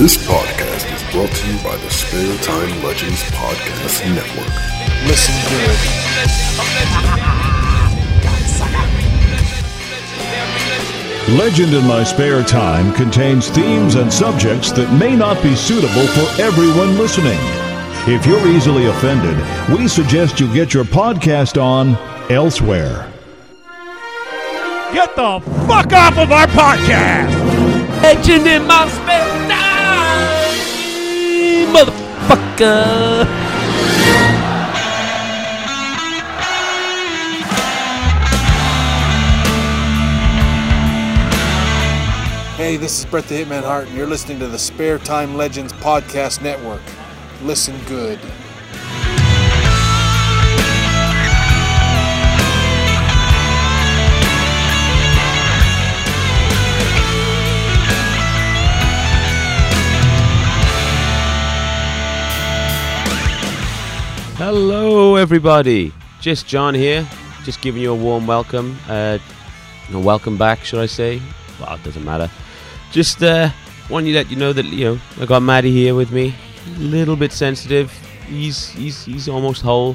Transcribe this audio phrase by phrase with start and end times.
[0.00, 4.48] This podcast is brought to you by the Spare Time Legends Podcast Network.
[5.04, 5.76] Listen good.
[11.38, 16.40] Legend in My Spare Time contains themes and subjects that may not be suitable for
[16.40, 17.38] everyone listening.
[18.08, 19.36] If you're easily offended,
[19.68, 21.98] we suggest you get your podcast on
[22.32, 23.12] elsewhere.
[24.94, 27.50] Get the fuck off of our podcast!
[28.02, 29.69] Legend in my spare time,
[31.70, 33.26] motherfucker.
[42.56, 45.72] Hey, this is Brett the Hitman Hart, and you're listening to the Spare Time Legends
[45.72, 46.82] Podcast Network.
[47.42, 48.18] Listen good.
[64.52, 65.92] Hello, everybody.
[66.20, 67.08] Just John here.
[67.44, 68.76] Just giving you a warm welcome.
[68.88, 69.20] Uh,
[69.92, 71.22] welcome back, should I say?
[71.60, 72.28] Well, it doesn't matter.
[72.90, 73.50] Just uh,
[73.88, 76.34] want to let you know that you know I got Maddie here with me.
[76.66, 77.92] A little bit sensitive.
[78.26, 79.94] He's he's he's almost whole.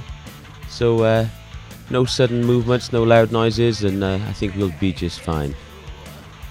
[0.69, 1.28] So uh,
[1.90, 5.53] no sudden movements, no loud noises, and uh, I think we'll be just fine.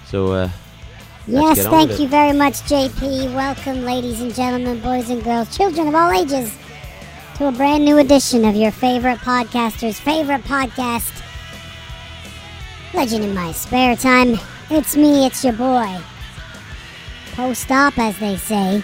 [0.05, 0.49] So uh,
[1.27, 3.33] Yes, thank you very much, JP.
[3.33, 6.55] Welcome, ladies and gentlemen, boys and girls, children of all ages,
[7.35, 11.21] to a brand new edition of your favorite podcaster's favorite podcast,
[12.93, 14.37] Legend in My Spare Time.
[14.69, 15.97] It's me, it's your boy.
[17.33, 18.81] Post op, as they say.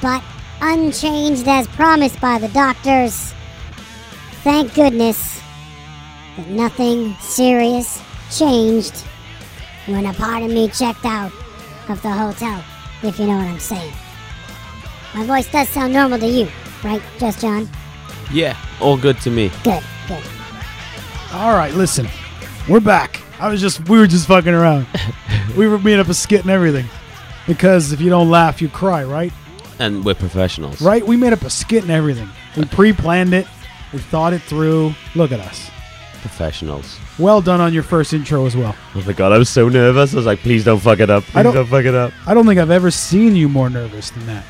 [0.00, 0.20] But
[0.60, 3.32] unchanged as promised by the doctors.
[4.42, 5.40] Thank goodness
[6.36, 8.02] that nothing serious
[8.36, 8.96] changed
[9.86, 11.30] when a part of me checked out
[11.88, 12.64] of the hotel,
[13.04, 13.92] if you know what I'm saying.
[15.14, 16.48] My voice does sound normal to you,
[16.84, 17.68] right, Just John?
[18.32, 19.50] yeah, all good to me.
[19.64, 20.22] Good, good.
[21.32, 22.06] All right, listen.
[22.68, 23.20] We're back.
[23.40, 24.86] I was just, we were just fucking around.
[25.56, 26.86] we were made up a skit and everything.
[27.46, 29.32] Because if you don't laugh, you cry, right?
[29.80, 30.80] And we're professionals.
[30.80, 31.04] Right?
[31.04, 32.28] We made up a skit and everything.
[32.56, 33.46] We pre planned it,
[33.92, 34.94] we thought it through.
[35.16, 35.70] Look at us.
[36.20, 37.00] Professionals.
[37.18, 38.76] Well done on your first intro as well.
[38.94, 40.12] Oh my god, I was so nervous.
[40.12, 41.24] I was like, please don't fuck it up.
[41.24, 42.12] Please I don't- don't fuck it up.
[42.26, 44.44] I don't think I've ever seen you more nervous than that.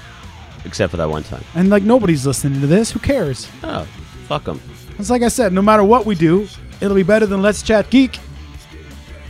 [0.64, 1.44] Except for that one time.
[1.54, 2.90] And like nobody's listening to this.
[2.90, 3.48] Who cares?
[3.62, 3.84] Oh,
[4.26, 4.60] fuck them.
[4.98, 6.46] It's like I said, no matter what we do,
[6.80, 8.18] it'll be better than Let's Chat Geek.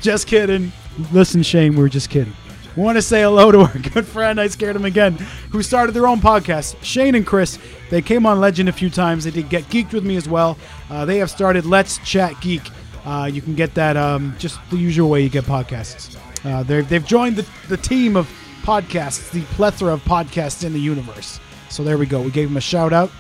[0.01, 0.73] Just kidding.
[1.13, 2.35] Listen, Shane, we are just kidding.
[2.77, 5.15] We want to say hello to our good friend, I scared him again,
[5.51, 6.83] who started their own podcast.
[6.83, 7.59] Shane and Chris,
[7.91, 9.25] they came on Legend a few times.
[9.25, 10.57] They did Get Geeked with me as well.
[10.89, 12.63] Uh, they have started Let's Chat Geek.
[13.05, 16.17] Uh, you can get that um, just the usual way you get podcasts.
[16.45, 18.29] Uh, they've, they've joined the, the team of
[18.63, 21.41] podcasts, the plethora of podcasts in the universe.
[21.69, 22.21] So there we go.
[22.21, 23.11] We gave them a shout out.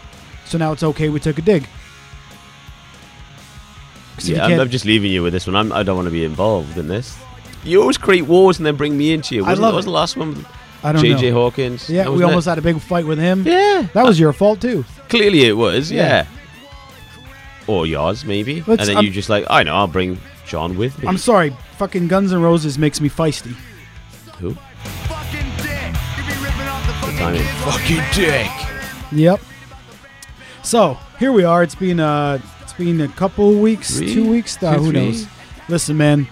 [0.44, 1.08] So now it's okay.
[1.08, 1.66] We took a dig.
[4.18, 5.56] Yeah, I'm, I'm just leaving you with this one.
[5.56, 7.16] I'm, I don't want to be involved in this.
[7.64, 9.42] You always create wars and then bring me into you.
[9.42, 10.44] Wasn't, love that was the last one
[10.82, 11.42] I don't JJ know.
[11.42, 11.88] Hawkins?
[11.88, 12.50] Yeah, we almost it?
[12.50, 13.46] had a big fight with him.
[13.46, 13.86] Yeah.
[13.94, 14.84] That was your fault too.
[15.08, 16.02] Clearly it was, Yeah.
[16.02, 16.26] yeah.
[17.68, 18.62] Or yours, maybe.
[18.66, 21.06] Let's- and then I'm- you just like, I know, I'll bring John with me.
[21.06, 21.56] I'm sorry.
[21.78, 23.54] Fucking Guns N' Roses makes me feisty.
[24.40, 24.56] Who?
[27.12, 28.02] The fucking timing.
[28.02, 28.50] Fucking dick.
[29.12, 29.40] Yep.
[30.62, 31.62] So here we are.
[31.62, 34.12] It's been uh, it's been a couple weeks, Three?
[34.14, 34.62] two weeks.
[34.62, 35.00] Uh, Two, who three?
[35.00, 35.26] knows?
[35.68, 36.28] Listen, man.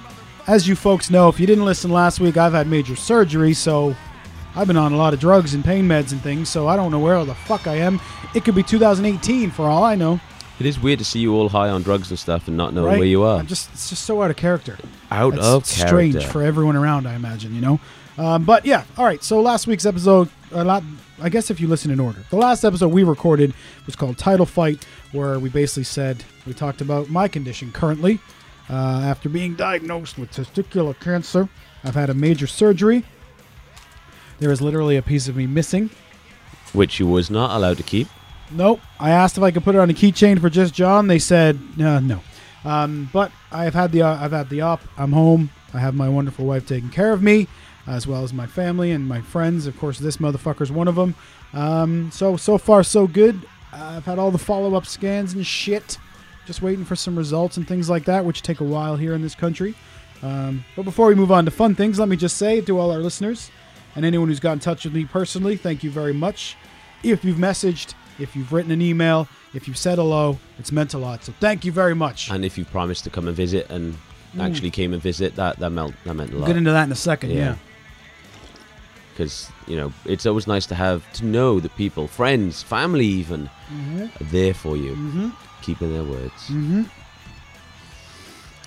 [0.47, 3.95] As you folks know, if you didn't listen last week, I've had major surgery, so
[4.57, 6.49] I've been on a lot of drugs and pain meds and things.
[6.49, 8.01] So I don't know where the fuck I am.
[8.35, 10.19] It could be 2018 for all I know.
[10.59, 12.85] It is weird to see you all high on drugs and stuff and not know
[12.87, 12.99] right?
[12.99, 13.39] where you are.
[13.39, 14.77] I'm just it's just so out of character.
[15.11, 16.33] Out That's of strange character.
[16.33, 17.55] for everyone around, I imagine.
[17.55, 17.81] You know,
[18.19, 18.85] um, but yeah.
[18.99, 19.23] All right.
[19.23, 20.83] So last week's episode, a lot.
[21.21, 23.55] I guess if you listen in order, the last episode we recorded
[23.87, 28.19] was called Title Fight, where we basically said we talked about my condition currently.
[28.69, 31.49] Uh, after being diagnosed with testicular cancer,
[31.83, 33.05] I've had a major surgery.
[34.39, 35.91] There is literally a piece of me missing.
[36.73, 38.09] Which you was not allowed to keep.
[38.53, 38.81] Nope.
[38.99, 41.07] I asked if I could put it on a keychain for just John.
[41.07, 42.21] They said uh, no.
[42.65, 44.81] Um, but I've had the uh, I've had the op.
[44.97, 45.51] I'm home.
[45.73, 47.47] I have my wonderful wife taking care of me,
[47.87, 49.67] as well as my family and my friends.
[49.67, 51.15] Of course, this motherfucker's one of them.
[51.53, 53.41] Um, so so far so good.
[53.73, 55.99] I've had all the follow up scans and shit.
[56.47, 59.23] Just waiting for some results and things like that, which take a while here in
[59.23, 59.75] this country.
[60.23, 62.91] Um, but before we move on to fun things, let me just say to all
[62.91, 63.51] our listeners
[63.97, 66.57] and anyone who's got in touch with me personally, thank you very much.
[67.03, 70.99] If you've messaged, if you've written an email, if you've said hello, it's meant a
[70.99, 71.25] lot.
[71.25, 72.31] So thank you very much.
[72.31, 73.97] And if you promised to come and visit and
[74.39, 76.47] actually came and visit, that that meant that meant a We'll lot.
[76.49, 77.31] get into that in a second.
[77.31, 77.37] Yeah.
[77.37, 77.55] Yeah.
[79.21, 83.51] Because you know it's always nice to have to know the people, friends, family, even
[83.71, 84.03] Mm-hmm.
[84.21, 85.33] are there for you,
[85.63, 86.49] keeping their words.
[86.49, 86.83] Mm-hmm.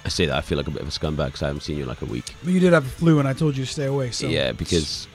[0.06, 1.76] I say that I feel like a bit of a scumbag because I haven't seen
[1.76, 2.34] you in like a week.
[2.42, 4.12] But you did have a flu, and I told you to stay away.
[4.12, 5.10] So yeah, because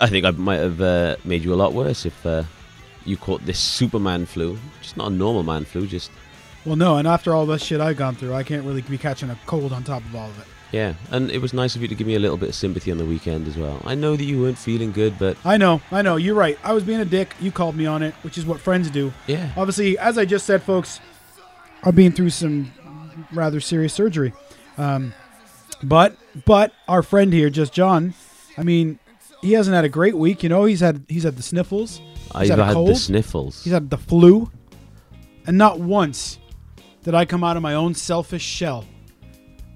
[0.00, 2.44] I think I might have uh, made you a lot worse if uh,
[3.04, 6.12] you caught this Superman flu, just not a normal man flu, just
[6.64, 6.98] well, no.
[6.98, 9.72] And after all this shit I've gone through, I can't really be catching a cold
[9.72, 10.46] on top of all of it.
[10.76, 10.94] Yeah.
[11.10, 12.98] And it was nice of you to give me a little bit of sympathy on
[12.98, 13.80] the weekend as well.
[13.84, 16.16] I know that you weren't feeling good, but I know, I know.
[16.16, 16.58] You're right.
[16.62, 17.34] I was being a dick.
[17.40, 19.12] You called me on it, which is what friends do.
[19.26, 21.00] yeah, Obviously, as I just said, folks,
[21.82, 22.72] I've been through some
[23.32, 24.34] rather serious surgery.
[24.76, 25.14] Um,
[25.82, 28.12] but but our friend here, just John,
[28.58, 28.98] I mean,
[29.40, 30.42] he hasn't had a great week.
[30.42, 32.00] You know, he's had he's had the sniffles,
[32.34, 33.64] I've had had the sniffles.
[33.64, 34.50] he's had the flu,
[35.46, 36.38] and not once
[37.02, 38.84] did I come out of my own selfish shell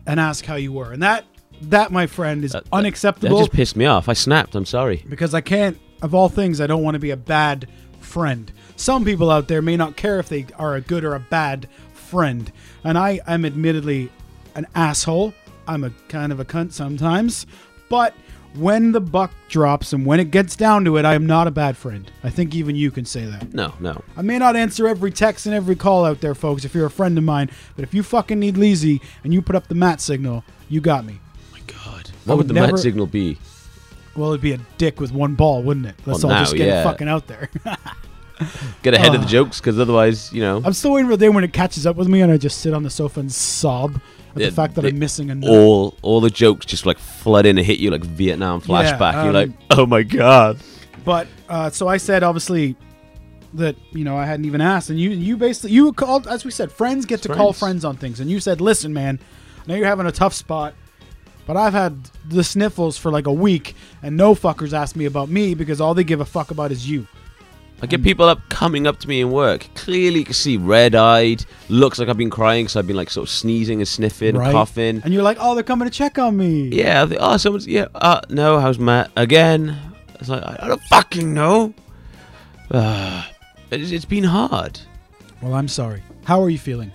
[0.06, 0.92] and ask how you were.
[0.92, 1.24] And that
[1.62, 4.08] that, my friend, is That- that- unacceptable That just pissed me off.
[4.08, 4.54] I snapped.
[4.54, 5.04] I'm sorry.
[5.08, 7.66] because I can't, of all things, I don't want to be a bad
[8.00, 8.50] friend.
[8.76, 11.68] Some people out there may not care if they are a good or a bad
[11.92, 12.50] friend.
[12.82, 14.10] And I am admittedly
[14.54, 15.34] an asshole.
[15.68, 17.44] I'm a kind of a cunt sometimes.
[17.90, 18.14] But
[18.54, 21.50] when the buck drops and when it gets down to it, I am not a
[21.50, 22.10] bad friend.
[22.24, 23.52] I think even you can say that.
[23.54, 24.02] No, no.
[24.16, 26.90] I may not answer every text and every call out there, folks, if you're a
[26.90, 27.50] friend of mine.
[27.76, 31.04] But if you fucking need Leezy and you put up the mat signal, you got
[31.04, 31.20] me.
[31.22, 32.10] Oh my God.
[32.24, 33.38] What would would the never- mat signal be?
[34.16, 35.94] Well, it'd be a dick with one ball, wouldn't it?
[36.04, 36.80] Let's Well, all now, just get yeah.
[36.80, 37.48] it fucking out there.
[38.82, 39.30] Get ahead of the Ah.
[39.30, 41.96] jokes, because otherwise, you know, I'm still waiting for the day when it catches up
[41.96, 44.00] with me and I just sit on the sofa and sob
[44.30, 47.58] at the fact that I'm missing a all all the jokes just like flood in
[47.58, 49.12] and hit you like Vietnam flashback.
[49.14, 50.58] You're um, like, oh my God.
[51.04, 52.76] But uh, so I said, obviously,
[53.54, 56.50] that you know I hadn't even asked, and you you basically you called as we
[56.50, 57.58] said, friends get to call Friends.
[57.58, 59.18] friends on things, and you said, listen, man,
[59.58, 60.74] I know you're having a tough spot.
[61.46, 65.28] But I've had the sniffles for like a week, and no fuckers ask me about
[65.30, 67.08] me because all they give a fuck about is you.
[67.82, 69.66] I get people up coming up to me in work.
[69.74, 71.44] Clearly, you can see red eyed.
[71.70, 74.46] Looks like I've been crying because I've been like sort of sneezing and sniffing, right?
[74.46, 75.00] and coughing.
[75.02, 76.68] And you're like, oh, they're coming to check on me.
[76.68, 77.86] Yeah, oh, someone's yeah.
[77.94, 79.78] Uh, no, how's Matt again?
[80.20, 81.74] It's like I, I don't fucking know.
[82.72, 83.24] Uh,
[83.72, 84.78] it's, it's been hard.
[85.42, 86.04] Well, I'm sorry.
[86.24, 86.92] How are you feeling?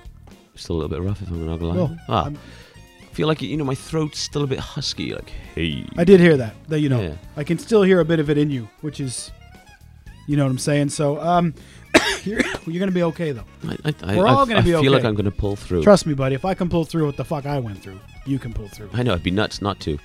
[0.55, 1.75] Still a little bit rough if I'm not gonna lie.
[1.75, 5.13] Well, ah, I feel like you know my throat's still a bit husky.
[5.13, 6.53] Like hey, I did hear that.
[6.69, 7.15] That you know, Yeah.
[7.35, 9.31] I can still hear a bit of it in you, which is,
[10.27, 10.89] you know what I'm saying.
[10.89, 11.53] So, um,
[12.23, 13.45] you're you're gonna be okay though.
[13.67, 14.79] I, I, We're I- all gonna be okay.
[14.79, 15.83] I feel like I'm gonna pull through.
[15.83, 16.35] Trust me, buddy.
[16.35, 18.89] If I can pull through what the fuck I went through, you can pull through.
[18.93, 19.97] I know it'd be nuts not to.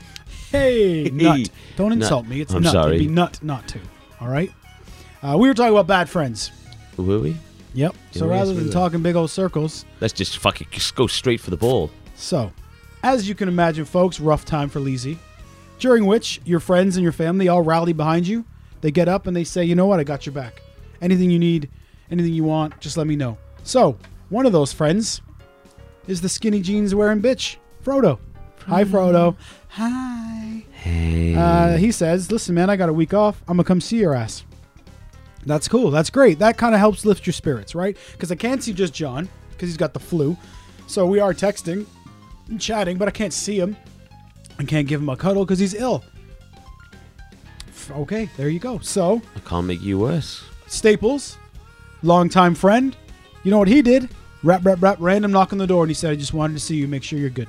[0.51, 1.49] Hey, nut!
[1.77, 2.41] Don't insult me.
[2.41, 2.73] It's I'm nut.
[2.73, 2.97] sorry.
[2.97, 3.81] It'd be nut not to.
[4.21, 4.51] All right.
[5.23, 6.51] Uh, we were talking about bad friends.
[6.97, 7.37] Were we?
[7.75, 7.95] Yep.
[8.13, 8.73] So rather we than were.
[8.73, 11.91] talking big old circles, Let's just fucking just go straight for the ball.
[12.17, 12.53] So,
[13.03, 15.17] as you can imagine, folks, rough time for Leezy,
[15.79, 18.45] during which your friends and your family all rally behind you.
[18.81, 20.63] They get up and they say, you know what, I got your back.
[21.01, 21.71] Anything you need,
[22.11, 23.39] anything you want, just let me know.
[23.63, 23.97] So,
[24.29, 25.23] one of those friends
[26.07, 28.19] is the skinny jeans wearing bitch, Frodo.
[28.67, 29.37] Hi, Frodo.
[29.69, 30.65] Hi.
[30.73, 31.35] Hey.
[31.35, 33.43] Uh, he says, listen, man, I got a week off.
[33.49, 34.45] I'm going to come see your ass.
[35.47, 35.91] That's cool.
[35.91, 36.39] That's great.
[36.39, 37.97] That kind of helps lift your spirits, right?
[38.13, 40.37] Because I can't see just John because he's got the flu.
[40.87, 41.87] So we are texting
[42.49, 43.77] and chatting, but I can't see him.
[44.59, 46.05] I can't give him a cuddle because he's ill.
[47.93, 48.79] Okay, there you go.
[48.79, 50.43] So, I can't make you worse.
[50.67, 51.37] Staples,
[52.03, 52.97] longtime friend,
[53.45, 54.09] you know what he did?
[54.43, 56.61] Rap, rap, rap, random knock on the door, and he said, I just wanted to
[56.61, 57.49] see you, make sure you're good.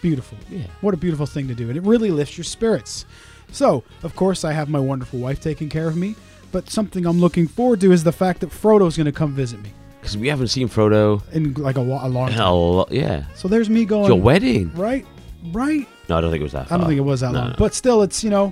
[0.00, 0.38] Beautiful.
[0.50, 0.64] Yeah.
[0.80, 1.68] What a beautiful thing to do.
[1.68, 3.04] And it really lifts your spirits.
[3.50, 6.14] So, of course, I have my wonderful wife taking care of me.
[6.52, 9.60] But something I'm looking forward to is the fact that Frodo's going to come visit
[9.62, 12.52] me Because we haven't seen Frodo in like a, a long in a time.
[12.54, 12.90] lot.
[12.90, 13.24] Yeah.
[13.34, 14.06] So there's me going.
[14.06, 14.72] Your wedding?
[14.74, 15.04] Right,
[15.52, 15.86] right.
[16.08, 16.72] No, I don't think it was that.
[16.72, 17.48] I don't think it was that No, long.
[17.50, 17.54] no.
[17.58, 18.50] But still, it's, you know,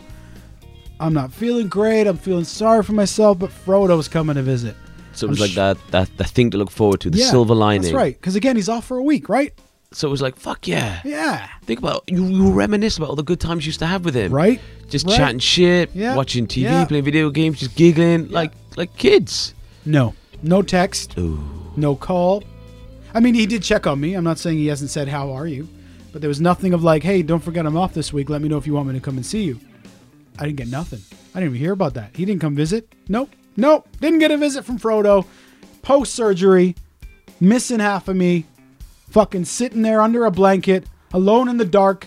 [1.01, 2.07] I'm not feeling great.
[2.07, 4.75] I'm feeling sorry for myself, but Frodo's coming to visit.
[5.13, 7.19] so it was I'm like sh- that, that, the thing to look forward to, the
[7.19, 7.83] Yeah, silver lining.
[7.83, 8.15] That's right.
[8.19, 9.53] Because again, he's off for a week, right?
[9.93, 11.01] So it was like, fuck yeah.
[11.05, 11.49] Yeah.
[11.65, 12.25] Think about you.
[12.27, 14.33] You reminisce about all the good times you used to have with him.
[14.33, 14.61] Right?
[14.89, 15.17] Just Right.
[15.17, 16.15] chatting shit, Yeah.
[16.17, 16.85] watching TV, Yeah.
[16.87, 19.55] playing video games, just giggling like like kids.
[19.85, 20.15] No.
[20.43, 21.17] No text.
[21.19, 21.39] Ooh.
[21.77, 22.43] No call.
[23.15, 24.15] I mean, he did check on me.
[24.15, 25.69] I'm not saying he hasn't said, How are you?
[26.13, 28.29] But there was nothing of like, Hey, don't forget I'm off this week.
[28.29, 29.59] Let me know if you want me to come and see you.
[30.39, 31.01] I didn't get nothing.
[31.35, 32.17] I didn't even hear about that.
[32.17, 32.93] He didn't come visit.
[33.09, 33.31] Nope.
[33.57, 33.89] Nope.
[34.01, 35.27] Didn't get a visit from Frodo.
[35.83, 36.75] Post surgery.
[37.41, 38.45] Missing half of me.
[39.11, 42.07] Fucking sitting there under a blanket, alone in the dark,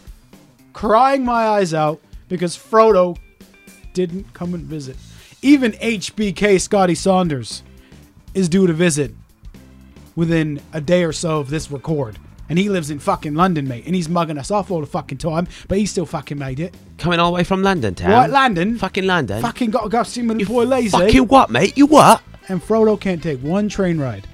[0.74, 3.17] crying my eyes out because Frodo
[3.93, 4.98] didn't come and visit.
[5.41, 7.63] Even HBK Scotty Saunders
[8.33, 9.13] is due to visit
[10.15, 12.17] within a day or so of this record.
[12.50, 13.86] And he lives in fucking London, mate.
[13.86, 16.75] And he's mugging us off all the fucking time, but he still fucking made it.
[16.98, 18.12] Coming all the way from London town.
[18.12, 18.77] Right, London.
[18.77, 19.41] Fucking London.
[19.41, 20.89] Fucking got to go see my boy Lazy.
[20.89, 21.77] Fucking what, mate?
[21.77, 22.22] You what?
[22.50, 24.27] and Frodo can't take one train ride.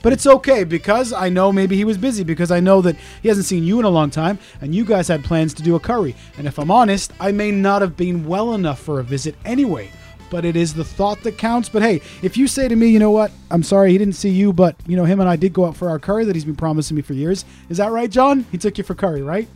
[0.00, 3.28] But it's okay because I know maybe he was busy because I know that he
[3.28, 5.80] hasn't seen you in a long time and you guys had plans to do a
[5.80, 6.14] curry.
[6.36, 9.90] And if I'm honest, I may not have been well enough for a visit anyway.
[10.30, 11.68] But it is the thought that counts.
[11.68, 14.30] But hey, if you say to me, you know what, I'm sorry he didn't see
[14.30, 16.44] you, but you know him and I did go out for our curry that he's
[16.44, 17.44] been promising me for years.
[17.68, 18.44] Is that right, John?
[18.52, 19.48] He took you for curry, right?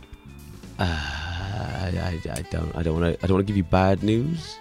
[0.79, 2.75] Uh, I, I, I don't.
[2.75, 3.23] I don't want to.
[3.23, 4.57] I don't want to give you bad news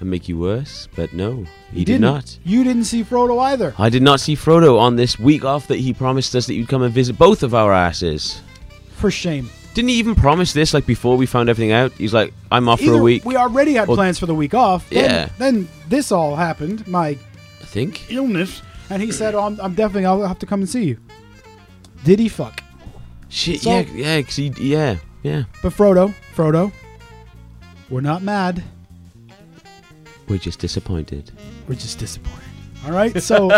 [0.00, 0.88] and make you worse.
[0.94, 2.00] But no, he did didn't.
[2.02, 2.38] not.
[2.44, 3.74] You didn't see Frodo either.
[3.78, 6.68] I did not see Frodo on this week off that he promised us that you'd
[6.68, 8.42] come and visit both of our asses.
[8.92, 9.48] For shame.
[9.74, 11.92] Didn't he even promise this like before we found everything out?
[11.92, 13.24] He's like, I'm off for a week.
[13.24, 14.88] we already had Well, plans for the week off.
[14.88, 15.28] Then, yeah.
[15.38, 16.86] Then this all happened.
[16.86, 18.10] My I think.
[18.10, 20.98] illness, and he said, "Oh, I'm, I'm definitely I'll have to come and see you."
[22.04, 22.62] Did he fuck?
[23.28, 23.62] Shit.
[23.62, 23.80] So- yeah.
[23.92, 24.22] Yeah.
[24.22, 24.96] 'cause he, yeah.
[25.24, 25.44] Yeah.
[25.62, 26.70] But Frodo, Frodo,
[27.90, 28.62] we're not mad.
[30.28, 31.32] We're just disappointed.
[31.66, 32.43] We're just disappointed.
[32.84, 33.48] All right, so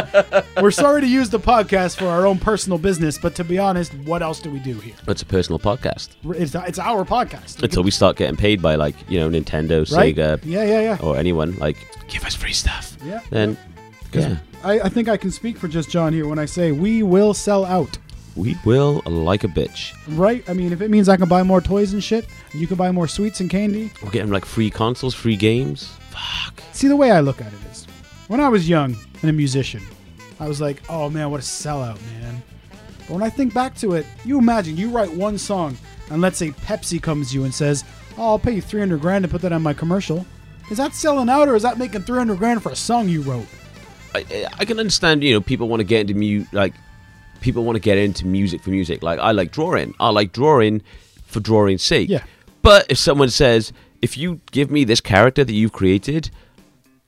[0.62, 3.92] we're sorry to use the podcast for our own personal business, but to be honest,
[4.04, 4.94] what else do we do here?
[5.08, 8.94] It's a personal podcast It's, it's our podcast, until we start getting paid by like
[9.08, 10.14] you know Nintendo, right?
[10.14, 10.98] Sega, Yeah, yeah, yeah.
[11.02, 11.56] or anyone.
[11.56, 11.76] Like,
[12.08, 12.96] give us free stuff.
[13.04, 13.20] Yeah.
[13.30, 13.56] Then,
[14.12, 17.02] yeah, I, I think I can speak for just John here when I say we
[17.02, 17.98] will sell out.
[18.36, 19.92] we will like a bitch.
[20.16, 20.48] Right?
[20.48, 22.92] I mean, if it means I can buy more toys and shit, you can buy
[22.92, 23.90] more sweets and candy.
[24.04, 25.92] We're getting like free consoles, free games.
[26.10, 26.62] Fuck.
[26.72, 27.85] See, the way I look at it is,
[28.28, 29.82] when I was young and a musician,
[30.40, 32.42] I was like, oh man, what a sellout, man.
[33.00, 35.76] But when I think back to it, you imagine you write one song,
[36.10, 37.84] and let's say Pepsi comes to you and says,
[38.18, 40.26] oh, I'll pay you 300 grand to put that on my commercial.
[40.70, 43.46] Is that selling out, or is that making 300 grand for a song you wrote?
[44.14, 46.74] I, I can understand, you know, people want to get into mu like
[47.40, 49.02] people want to get into music for music.
[49.02, 49.94] Like I like drawing.
[50.00, 50.82] I like drawing
[51.24, 52.08] for drawing's sake.
[52.08, 52.24] Yeah.
[52.62, 56.30] But if someone says, if you give me this character that you've created,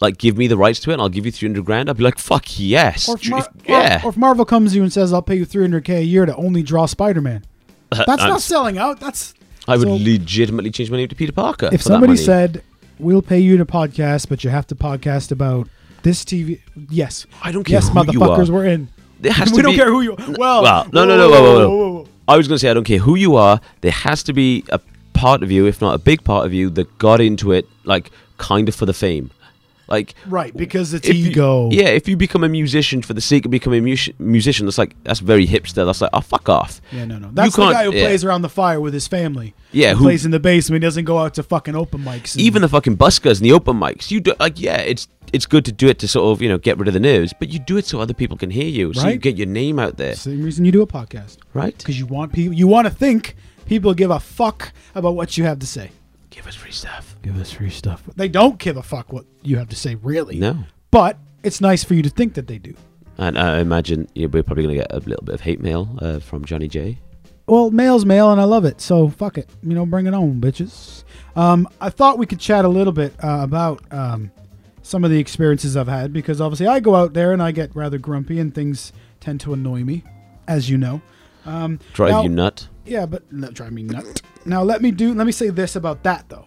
[0.00, 2.04] like give me the rights to it and I'll give you 300 grand, I'd be
[2.04, 3.08] like, fuck yes.
[3.08, 4.00] Or if, Mar- yeah.
[4.02, 6.24] or, or if Marvel comes to you and says, I'll pay you 300k a year
[6.26, 7.44] to only draw Spider Man.
[7.90, 9.00] Uh, that's I'm- not selling out.
[9.00, 9.32] That's
[9.66, 11.70] I would so- legitimately change my name to Peter Parker.
[11.72, 12.62] if somebody said,
[12.98, 15.68] we'll pay you to podcast, but you have to podcast about
[16.02, 16.60] this TV.
[16.90, 17.26] Yes.
[17.42, 18.88] I don't care Yes, who you motherfuckers, we're in.
[19.20, 21.68] There has we don't be- care who you Well, well, no, no, no, whoa, whoa,
[22.02, 22.08] whoa.
[22.28, 23.58] I was going to say, I don't care who you are.
[23.80, 24.80] There has to be a
[25.14, 28.10] part of you, if not a big part of you, that got into it, like,
[28.36, 29.30] kind of for the fame.
[29.88, 31.70] Like, Right, because it's if you- ego.
[31.72, 34.78] yeah, if you become a musician for the sake of becoming a mus- musician, that's
[34.78, 35.86] like, that's very hipster.
[35.86, 36.80] That's like, oh, fuck off.
[36.92, 37.30] Yeah, no, no.
[37.32, 38.04] That's the can't- guy who yeah.
[38.06, 39.54] plays around the fire with his family.
[39.72, 40.82] Yeah, who plays in the basement.
[40.82, 42.34] He doesn't go out to fucking open mics.
[42.34, 45.44] and- Even the fucking buskers and the open mics, you do, like, yeah, it's it's
[45.44, 47.50] good to do it to sort of, you know, get rid of the nerves, but
[47.50, 49.98] you do it so other people can hear you, so you get your name out
[49.98, 51.76] there, same reason you do a podcast right?
[51.76, 52.54] because you want people.
[52.54, 55.90] You want to think people give a fuck about what you have to say.
[56.38, 57.16] Give us free stuff.
[57.22, 58.04] Give us free stuff.
[58.14, 60.38] They don't give a fuck what you have to say, really.
[60.38, 60.56] No.
[60.92, 62.74] But it's nice for you to think that they do.
[63.18, 65.98] And I imagine yeah, we're probably going to get a little bit of hate mail
[66.00, 67.00] uh, from Johnny J.
[67.48, 68.80] Well, mail's mail, and I love it.
[68.80, 69.50] So fuck it.
[69.64, 71.02] You know, bring it on, bitches.
[71.34, 74.30] Um, I thought we could chat a little bit uh, about um,
[74.82, 77.74] some of the experiences I've had because obviously I go out there and I get
[77.74, 80.04] rather grumpy and things tend to annoy me,
[80.46, 81.02] as you know.
[81.46, 82.68] Um, Drive now- you nut.
[82.86, 84.22] Yeah, but no, drive me nut.
[84.44, 85.14] Now let me do.
[85.14, 86.46] Let me say this about that though.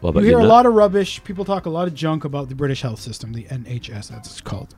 [0.00, 1.22] What about You hear a lot of rubbish.
[1.24, 4.40] People talk a lot of junk about the British health system, the NHS, as it's
[4.40, 4.74] called.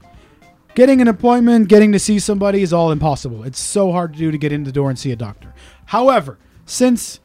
[0.77, 3.43] Getting an appointment, getting to see somebody is all impossible.
[3.43, 5.55] It's so hard to do to get in the door and see a doctor.
[5.87, 7.19] However, since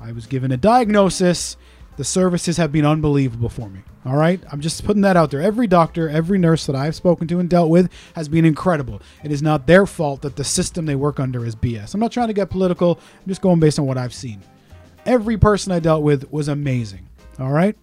[0.00, 1.56] I was given a diagnosis,
[1.96, 3.80] the services have been unbelievable for me.
[4.04, 4.42] All right?
[4.50, 5.40] I'm just putting that out there.
[5.40, 9.00] Every doctor, every nurse that I've spoken to and dealt with has been incredible.
[9.22, 11.94] It is not their fault that the system they work under is BS.
[11.94, 14.42] I'm not trying to get political, I'm just going based on what I've seen.
[15.06, 17.08] Every person I dealt with was amazing.
[17.38, 17.76] All right?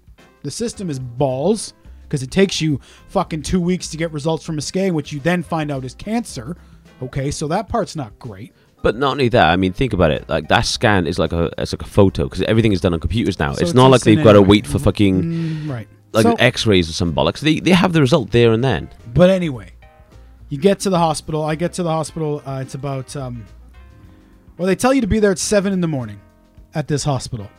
[0.43, 1.73] The system is balls
[2.03, 5.19] because it takes you fucking two weeks to get results from a scan, which you
[5.19, 6.57] then find out is cancer.
[7.01, 8.53] Okay, so that part's not great.
[8.81, 10.27] But not only that, I mean, think about it.
[10.29, 12.99] Like that scan is like a it's like a photo because everything is done on
[12.99, 13.49] computers now.
[13.51, 15.87] So it's it's not like they've got to wait for fucking Mm, right.
[16.13, 17.39] like So- X-rays or some bollocks.
[17.41, 18.89] They they have the result there and then.
[19.13, 19.71] But anyway,
[20.47, 21.43] you get to the hospital.
[21.43, 22.41] I get to the hospital.
[22.45, 23.45] Uh, it's about um,
[24.57, 26.19] well, they tell you to be there at seven in the morning
[26.73, 27.49] at this hospital,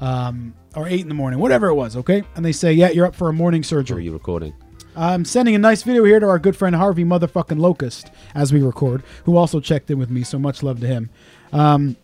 [0.00, 1.96] um, or eight in the morning, whatever it was.
[1.96, 4.54] Okay, and they say, yeah, you're up for a morning Or are you recording?
[4.96, 8.62] I'm sending a nice video here to our good friend Harvey motherfucking Locust as we
[8.62, 10.22] record, who also checked in with me.
[10.22, 11.10] So much love to him.
[11.52, 11.96] Um,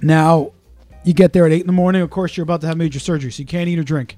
[0.00, 0.52] now,
[1.04, 2.00] you get there at eight in the morning.
[2.02, 4.16] Of course, you're about to have major surgery, so you can't eat or drink.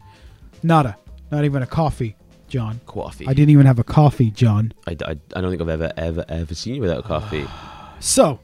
[0.62, 0.96] Nada.
[1.30, 2.14] Not even a coffee,
[2.48, 2.80] John.
[2.86, 3.26] Coffee.
[3.26, 4.72] I didn't even have a coffee, John.
[4.86, 7.46] I, I, I don't think I've ever ever ever seen you without a coffee.
[8.00, 8.38] So,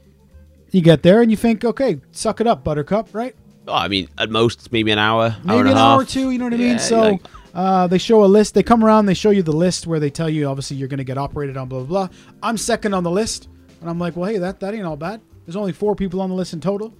[0.71, 3.35] You get there and you think, okay, suck it up, Buttercup, right?
[3.67, 6.31] Oh, I mean, at most maybe an hour, hour Maybe and an hour or two.
[6.31, 6.79] You know what I Yeah, mean?
[6.79, 7.21] So like-
[7.53, 8.53] uh, they show a list.
[8.53, 9.05] They come around.
[9.05, 11.57] They show you the list where they tell you obviously you're going to get operated
[11.57, 11.67] on.
[11.67, 12.17] Blah blah blah.
[12.41, 13.49] I'm second on the list,
[13.81, 15.21] and I'm like, well, hey, that that ain't all bad.
[15.45, 16.93] There's only four people on the list in total.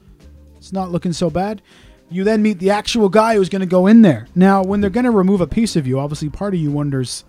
[0.57, 1.61] It's not looking so bad.
[2.09, 4.27] You then meet the actual guy who's going to go in there.
[4.35, 7.23] Now, when they're going to remove a piece of you, obviously part of you wonders,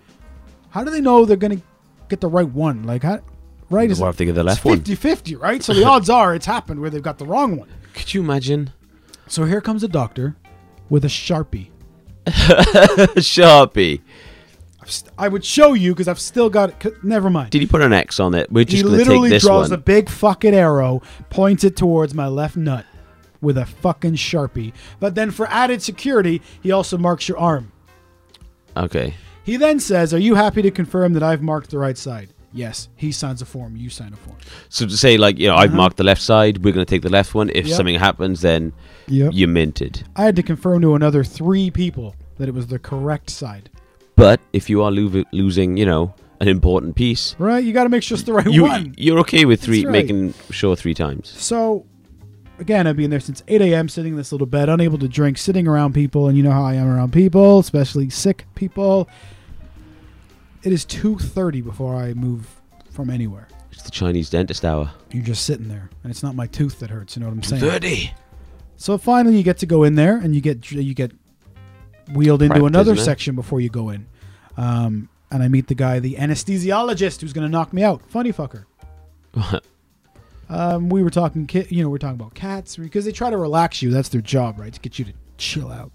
[0.69, 1.63] how do they know they're going to
[2.09, 2.83] get the right one?
[2.83, 3.21] Like, how,
[3.69, 3.89] right?
[3.97, 4.77] What if they get the left one?
[4.77, 5.63] 50 50, right?
[5.63, 7.69] So the odds are it's happened where they've got the wrong one.
[7.93, 8.71] Could you imagine?
[9.27, 10.35] So here comes a doctor
[10.89, 11.69] with a Sharpie.
[13.17, 14.01] Sharpie.
[15.17, 16.75] I would show you because I've still got it.
[16.83, 17.51] c- Never mind.
[17.51, 18.51] Did he put an X on it?
[18.51, 19.79] We're just he going to take literally this draws one.
[19.79, 22.85] a big fucking arrow, points it towards my left nut
[23.39, 24.73] with a fucking sharpie.
[24.99, 27.71] But then for added security, he also marks your arm.
[28.75, 29.13] okay.
[29.45, 32.89] He then says, "Are you happy to confirm that I've marked the right side?" Yes.
[32.95, 33.75] He signs a form.
[33.75, 34.37] You sign a form.
[34.69, 37.01] So to say, like, you know, I've marked the left side, we're going to take
[37.01, 37.49] the left one.
[37.49, 37.67] If Uh-huh.
[37.69, 37.77] Yep.
[37.77, 38.73] something happens, then
[39.07, 39.31] Yep.
[39.33, 40.03] you minted.
[40.15, 43.69] I had to confirm to another three people that it was the correct side.
[44.15, 47.63] But if you are lo- losing, you know, an important piece, Right?
[47.63, 48.93] You got to make sure it's the right you, one.
[48.97, 49.91] you're okay with three right.
[49.91, 51.29] making sure three times.
[51.35, 51.85] So,
[52.59, 55.37] again, I've been there since 8 a.m., sitting in this little bed, unable to drink,
[55.37, 59.07] sitting around people, and you know how I am around people, especially sick people.
[60.63, 62.47] It is 2.30 before I move
[62.91, 63.47] from anywhere.
[63.71, 64.89] It's the Chinese dentist hour.
[65.11, 67.43] You're just sitting there, and it's not my tooth that hurts, you know what I'm
[67.43, 67.61] saying?
[67.61, 68.11] Thirty.
[68.77, 71.11] So finally, you get to go in there, and you get you get
[72.13, 74.05] wheeled into Prepped, another section before you go in.
[74.57, 78.03] Um, and I meet the guy, the anesthesiologist, who's going to knock me out.
[78.09, 78.65] Funny fucker.
[80.49, 83.37] Um, we were talking, ki- you know, we're talking about cats because they try to
[83.37, 83.89] relax you.
[83.89, 84.71] That's their job, right?
[84.73, 85.91] To get you to chill out.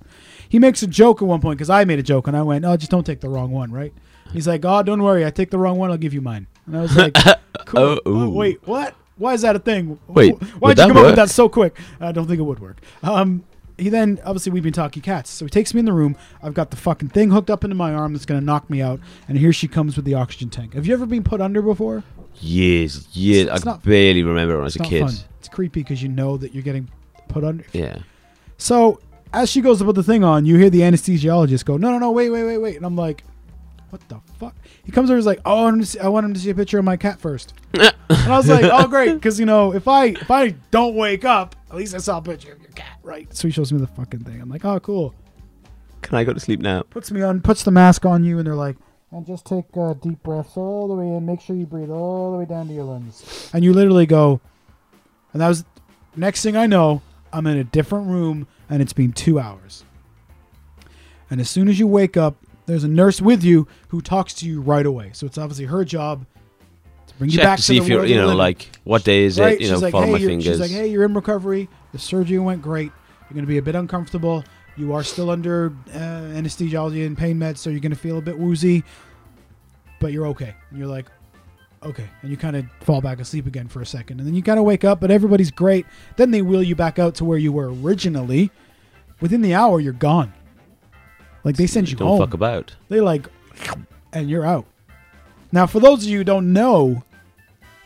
[0.49, 2.65] He makes a joke at one point because I made a joke and I went,
[2.65, 3.93] "Oh, just don't take the wrong one, right?"
[4.33, 6.77] He's like, "Oh, don't worry, I take the wrong one, I'll give you mine." And
[6.77, 7.15] I was like,
[7.67, 8.95] "Cool." Oh, Oh, wait, what?
[9.17, 9.99] Why is that a thing?
[10.07, 11.77] Wait, Why'd you that come up with that so quick?
[12.01, 12.81] I don't think it would work.
[13.03, 13.43] Um,
[13.77, 16.17] he then obviously we've been talking cats, so he takes me in the room.
[16.43, 19.01] I've got the fucking thing hooked up into my arm that's gonna knock me out,
[19.29, 20.75] and here she comes with the oxygen tank.
[20.75, 22.05] Have you ever been put under before?
[22.41, 23.49] Years, years.
[23.49, 25.01] It's I not- barely remember when I was a kid.
[25.05, 25.15] fun.
[25.41, 26.89] It's creepy because you know that you're getting
[27.29, 27.65] put under.
[27.73, 27.99] Yeah.
[28.57, 29.01] So
[29.33, 31.99] as she goes to put the thing on, you hear the anesthesiologist go, "No, no,
[31.99, 33.25] no, wait, wait, wait, wait," and I'm like,
[33.91, 36.09] "What the fuck?" He comes over, he's like, "Oh, I want him to see, I
[36.09, 37.55] want him to see a picture of my cat first.
[37.75, 41.25] and I was like, "Oh, great," because you know, if I if I don't wake
[41.25, 43.35] up, at least I saw a picture of your cat, right?
[43.35, 44.41] So he shows me the fucking thing.
[44.41, 45.15] I'm like, "Oh, cool."
[46.03, 46.83] Can I go to sleep now?
[46.83, 48.77] Puts me on, puts the mask on you, and they're like,
[49.11, 51.27] "And just take uh, deep breaths all the way in.
[51.27, 54.41] Make sure you breathe all the way down to your lungs." And you literally go,
[55.33, 55.65] and that was
[56.17, 59.85] next thing I know, I'm in a different room, and it's been two hours.
[61.31, 62.37] And as soon as you wake up,
[62.73, 65.11] there's a nurse with you who talks to you right away.
[65.15, 66.27] So it's obviously her job
[67.07, 68.39] to bring you Check back to to, see the if you're, you know, living.
[68.39, 69.55] like what day is right?
[69.55, 69.61] it?
[69.61, 70.45] You she's know, like, follow hey, my fingers.
[70.45, 71.69] she's like, hey, you're in recovery.
[71.93, 72.93] The surgery went great.
[73.23, 74.45] You're going to be a bit uncomfortable.
[74.77, 78.23] You are still under uh, anesthesiology and pain meds, so you're going to feel a
[78.23, 78.85] bit woozy,
[79.99, 80.55] but you're okay.
[80.71, 81.07] And you're like,
[81.83, 82.07] okay.
[82.23, 84.21] And you kind of fall back asleep again for a second.
[84.21, 85.85] And then you kind of wake up, but everybody's great.
[86.17, 88.51] Then they wheel you back out to where you were originally.
[89.21, 90.33] Within the hour, you're gone.
[91.45, 92.19] Like they send you Don't home.
[92.21, 92.75] fuck about.
[92.89, 93.27] They like,
[94.13, 94.67] and you're out.
[95.53, 97.03] Now, for those of you who don't know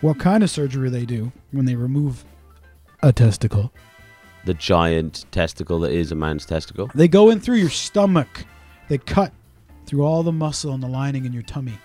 [0.00, 2.24] what kind of surgery they do when they remove
[3.02, 3.72] a testicle,
[4.44, 6.90] The giant testicle that is a man's testicle.
[6.94, 8.44] they go in through your stomach.
[8.88, 9.32] They cut
[9.86, 11.78] through all the muscle and the lining in your tummy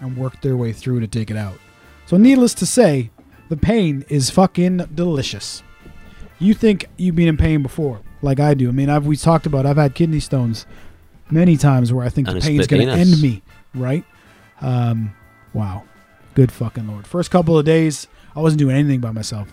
[0.00, 1.58] and work their way through to take it out.
[2.06, 3.10] So, needless to say,
[3.48, 5.62] the pain is fucking delicious.
[6.40, 8.68] You think you've been in pain before, like I do.
[8.68, 9.66] I mean, I've we talked about.
[9.66, 10.66] I've had kidney stones
[11.32, 13.42] many times where I think the pain's going to end me.
[13.74, 14.04] Right?
[14.60, 15.14] Um,
[15.52, 15.84] wow,
[16.34, 17.06] good fucking lord.
[17.06, 19.52] First couple of days, I wasn't doing anything by myself.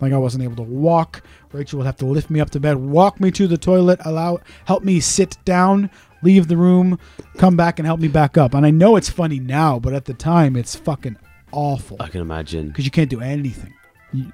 [0.00, 1.22] Like I wasn't able to walk.
[1.52, 4.40] Rachel would have to lift me up to bed, walk me to the toilet, allow
[4.64, 5.90] help me sit down,
[6.22, 6.98] leave the room,
[7.38, 8.54] come back and help me back up.
[8.54, 11.16] And I know it's funny now, but at the time it's fucking
[11.52, 12.68] awful I can imagine.
[12.68, 13.74] because you can't do anything.
[14.12, 14.32] You,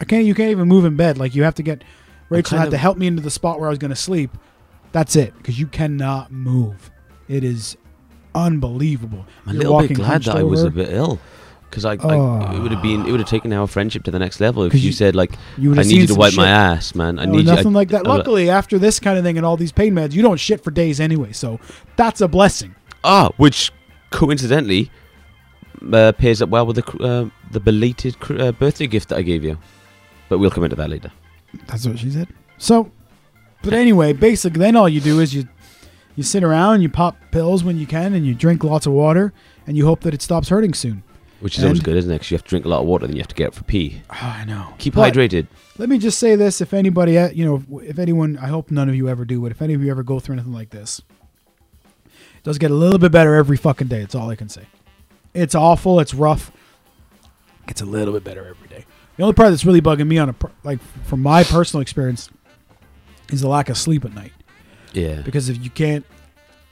[0.00, 0.24] I can't.
[0.24, 1.18] You can't even move in bed.
[1.18, 1.84] Like you have to get.
[2.30, 4.30] Rachel had to help me into the spot where I was going to sleep.
[4.94, 6.90] That's it because you cannot move.
[7.28, 7.76] It is
[8.34, 9.26] unbelievable.
[9.46, 11.18] I'm a You're little bit glad that I was a bit ill.
[11.68, 12.36] Because I, Oh.
[12.38, 14.62] I, it would have been, it would have taken our friendship to the next level
[14.62, 17.18] if you, you- said like, You I need you to wipe my ass, man.
[17.18, 17.70] I No, need nothing you.
[17.70, 18.06] I- like that.
[18.06, 20.70] Luckily, after this kind of thing and all these pain meds, you don't shit for
[20.70, 21.32] days anyway.
[21.32, 21.58] So
[21.96, 22.76] that's a blessing.
[23.02, 23.72] Ah, which
[24.10, 24.90] coincidentally
[25.92, 29.42] uh, pairs up well with the uh, the belated uh, birthday gift that I gave
[29.42, 29.58] you.
[30.28, 31.10] But we'll come into that later.
[31.66, 32.28] That's what she said.
[32.56, 32.90] So,
[33.64, 35.48] but anyway, basically, then all you do is you
[36.16, 39.32] you sit around, you pop pills when you can, and you drink lots of water,
[39.66, 41.02] and you hope that it stops hurting soon.
[41.40, 42.14] Which is always good, isn't it?
[42.14, 43.54] Because you have to drink a lot of water, then you have to get up
[43.54, 44.00] for pee.
[44.08, 44.72] Oh, I know.
[44.78, 45.46] Keep But hydrated.
[45.76, 48.88] Let me just say this: if anybody, uh, you know, if anyone, I hope none
[48.88, 51.02] of you ever do, but if any of you ever go through anything like this,
[52.06, 54.00] it does get a little bit better every fucking day.
[54.00, 54.66] It's all I can say.
[55.34, 55.98] It's awful.
[56.00, 56.52] It's rough.
[57.66, 58.86] It's a little bit better every day.
[59.16, 62.30] The only part that's really bugging me on a like from my personal experience
[63.32, 64.32] is the lack of sleep at night
[64.92, 65.22] Yeah.
[65.22, 66.04] because if you can't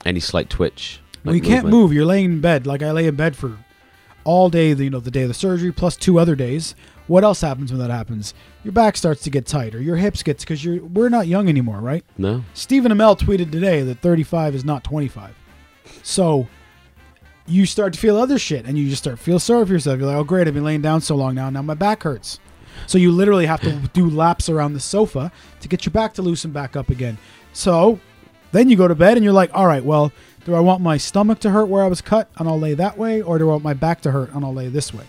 [0.05, 0.99] Any slight twitch.
[1.23, 1.93] well, like you can't move.
[1.93, 2.65] You're laying in bed.
[2.67, 3.57] Like I lay in bed for
[4.23, 4.73] all day.
[4.73, 6.75] The, you know, the day of the surgery plus two other days.
[7.07, 8.33] What else happens when that happens?
[8.63, 11.49] Your back starts to get tight, or your hips gets because you're we're not young
[11.49, 12.05] anymore, right?
[12.17, 12.45] No.
[12.53, 15.35] Stephen Amell tweeted today that 35 is not 25.
[16.01, 16.47] So
[17.45, 19.99] you start to feel other shit, and you just start to feel sorry for yourself.
[19.99, 21.49] You're like, oh great, I've been laying down so long now.
[21.49, 22.39] Now my back hurts.
[22.87, 26.21] So you literally have to do laps around the sofa to get your back to
[26.21, 27.17] loosen back up again.
[27.53, 27.99] So
[28.51, 30.11] then you go to bed and you're like, all right, well,
[30.45, 32.97] do I want my stomach to hurt where I was cut and I'll lay that
[32.97, 35.05] way, or do I want my back to hurt and I'll lay this way?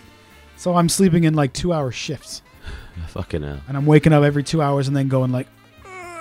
[0.57, 2.41] So I'm sleeping in like two hour shifts,
[3.09, 3.59] Fucking hell.
[3.67, 5.47] and I'm waking up every two hours and then going like,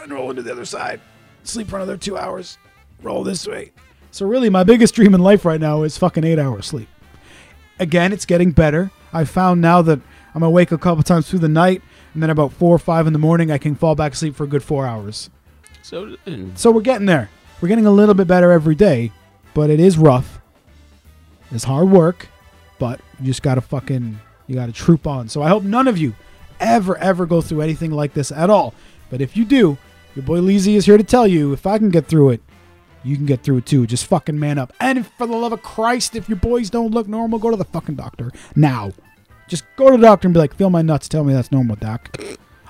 [0.03, 1.01] and rolling to the other side,
[1.45, 2.59] sleep for another two hours,
[3.03, 3.71] roll this way.
[4.11, 6.89] So really, my biggest dream in life right now is fucking eight hours sleep.
[7.79, 8.91] Again, it's getting better.
[9.13, 10.01] I found now that
[10.35, 13.13] I'm awake a couple times through the night, and then about four or five in
[13.13, 15.31] the morning, I can fall back asleep for a good four hours.
[15.83, 16.17] So,
[16.55, 17.31] So we're getting there.
[17.61, 19.13] We're getting a little bit better every day,
[19.55, 20.41] but it is rough.
[21.51, 22.29] It's hard work,
[22.79, 25.29] but you just gotta fucking you gotta troop on.
[25.29, 26.15] So I hope none of you
[26.61, 28.75] ever ever go through anything like this at all.
[29.11, 29.79] But if you do,
[30.17, 32.43] your boy Leezy is here to tell you if I can get through it,
[33.05, 33.87] you can get through it too.
[33.87, 34.73] Just fucking man up.
[34.81, 37.65] And for the love of Christ, if your boys don't look normal, go to the
[37.65, 38.93] fucking doctor now.
[39.49, 41.09] Just go to the doctor and be like, feel my nuts.
[41.09, 42.17] Tell me that's normal, doc.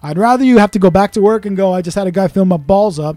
[0.02, 2.10] I'd rather you have to go back to work and go, I just had a
[2.10, 3.16] guy fill my balls up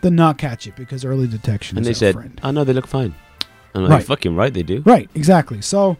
[0.00, 2.40] than not catch it because early detection and is they said, friend.
[2.42, 3.14] Oh, "I know they look fine."
[3.74, 4.04] I'm like, Right.
[4.04, 5.60] "Fucking right, they do." Right, exactly.
[5.60, 5.98] So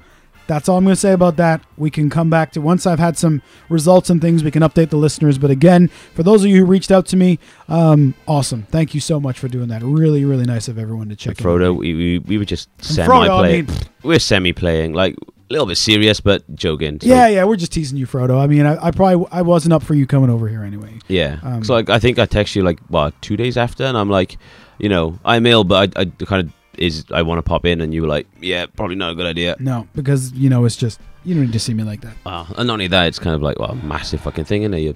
[0.50, 1.60] that's all I'm going to say about that.
[1.76, 4.90] We can come back to once I've had some results and things, we can update
[4.90, 5.38] the listeners.
[5.38, 8.64] But again, for those of you who reached out to me, um, awesome.
[8.64, 9.80] Thank you so much for doing that.
[9.84, 11.46] Really, really nice of everyone to check in.
[11.46, 13.66] Frodo, we, we, we were just semi Frodo, I playing.
[13.66, 16.98] mean, we're semi playing, like a little bit serious, but joking.
[17.00, 18.40] So, yeah, yeah, we're just teasing you, Frodo.
[18.42, 20.98] I mean, I, I probably I wasn't up for you coming over here anyway.
[21.06, 21.38] yeah.
[21.44, 24.10] Um, so like, I think I text you like what two days after, and I'm
[24.10, 24.36] like,
[24.78, 27.80] you know, I'm ill, but I, I kind of is I want to pop in,
[27.80, 29.54] and you were like, yeah, probably not a good idea.
[29.60, 32.14] No, because you know it's just you don't need to see me like that.
[32.26, 34.74] Uh, and not only that, it's kind of like well, a massive fucking thing, and
[34.82, 34.94] your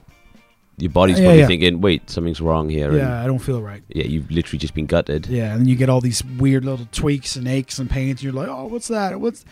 [0.79, 1.47] your body's Yeah, probably yeah.
[1.47, 2.89] thinking, wait, something's wrong here.
[2.89, 3.85] and- Yeah, I don't feel right.
[3.91, 5.27] yeah, you've literally just been gutted.
[5.29, 8.15] Yeah, and then you get all these weird little tweaks and aches and pains.
[8.19, 9.21] And you're like, oh, what's that?
[9.21, 9.45] What's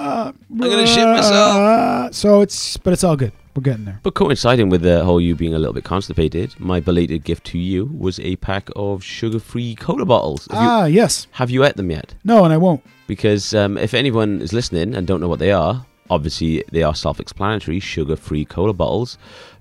[0.00, 2.12] uh, I'm gonna shit myself.
[2.14, 3.30] So it's, but it's all good.
[3.56, 4.00] We're getting there.
[4.02, 7.58] But coinciding with the whole you being a little bit constipated, my belated gift to
[7.58, 10.48] you was a pack of sugar-free cola bottles.
[10.50, 11.26] Have, you, Ah, yes.
[11.32, 12.14] have you ate them yet?
[12.24, 12.82] No, and I won't.
[13.06, 16.94] Because um, if anyone is listening and don't know what they are, obviously they are
[16.94, 19.18] self-explanatory, sugar-free cola bottles.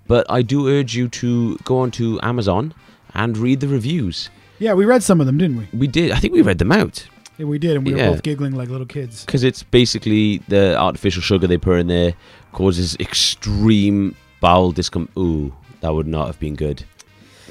[0.07, 2.73] But I do urge you to go onto Amazon
[3.13, 4.29] and read the reviews.
[4.59, 5.67] Yeah, we read some of them, didn't we?
[5.77, 6.11] We did.
[6.11, 7.05] I think we read them out.
[7.37, 8.09] Yeah, we did, and we Yeah.
[8.09, 9.25] were both giggling like little kids.
[9.25, 12.13] because it's basically the artificial sugar they put in there
[12.51, 15.17] causes extreme bowel discomfort.
[15.17, 16.83] Ooh, that would not have been good.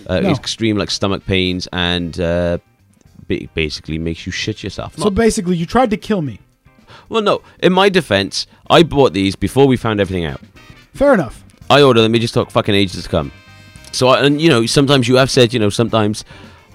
[0.07, 0.31] Uh, No.
[0.31, 2.59] Extreme like stomach pains and uh,
[3.55, 4.97] basically makes you shit yourself.
[4.97, 6.39] So Not- basically, you tried to kill me.
[7.09, 7.43] well, no.
[7.61, 10.41] In my defense, I bought these before we found everything out.
[10.95, 11.43] Fair enough.
[11.71, 12.15] I ordered them.
[12.15, 13.33] It just took fucking ages to come.
[13.93, 16.25] So, I, and you know, sometimes you have said, you know, sometimes,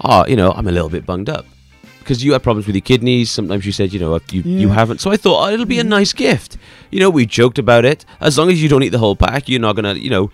[0.02, 1.46] ah, you know, I'm a little bit bunged up
[2.08, 3.30] because you had problems with your kidneys.
[3.30, 5.02] Sometimes you said, you know, you you haven't.
[5.02, 6.56] So I thought oh, it'll be a nice gift.
[6.90, 8.06] You know, we joked about it.
[8.18, 10.30] As long as you don't eat the whole pack, you're not gonna, you know,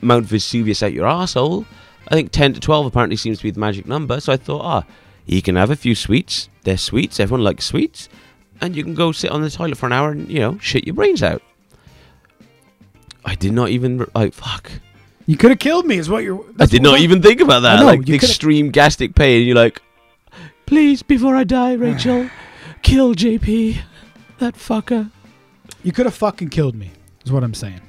[0.00, 1.64] Mount Vesuvius out your asshole.
[2.08, 4.18] I think ten to twelve apparently seems to be the magic number.
[4.20, 4.84] So I thought, ah,
[5.24, 6.48] you can have a few sweets.
[6.64, 7.20] They're sweets.
[7.20, 8.08] Everyone likes sweets,
[8.60, 10.86] and you can go sit on the toilet for an hour and you know shit
[10.86, 11.42] your brains out.
[13.24, 14.72] I did not even like fuck.
[15.26, 16.44] You could have killed me, is what you're.
[16.58, 17.78] I did not even think about that.
[17.78, 19.46] Know, like extreme gastric pain.
[19.46, 19.80] You're like,
[20.66, 22.28] please, before I die, Rachel,
[22.82, 23.78] kill JP,
[24.38, 25.10] that fucker.
[25.82, 26.90] You could have fucking killed me,
[27.24, 27.80] is what I'm saying.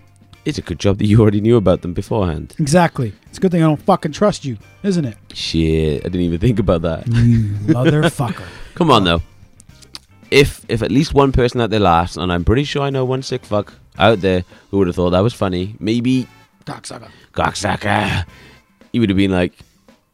[0.45, 2.55] It's a good job that you already knew about them beforehand.
[2.59, 3.13] Exactly.
[3.27, 5.17] It's a good thing I don't fucking trust you, isn't it?
[5.33, 7.07] Shit, I didn't even think about that.
[7.07, 8.45] You motherfucker.
[8.75, 9.21] Come on, though.
[10.31, 13.05] If if at least one person out there laughs, and I'm pretty sure I know
[13.05, 16.27] one sick fuck out there who would have thought that was funny, maybe
[16.65, 17.09] Cocksucker.
[17.33, 18.25] cocksucker,
[18.91, 19.53] he would have been like,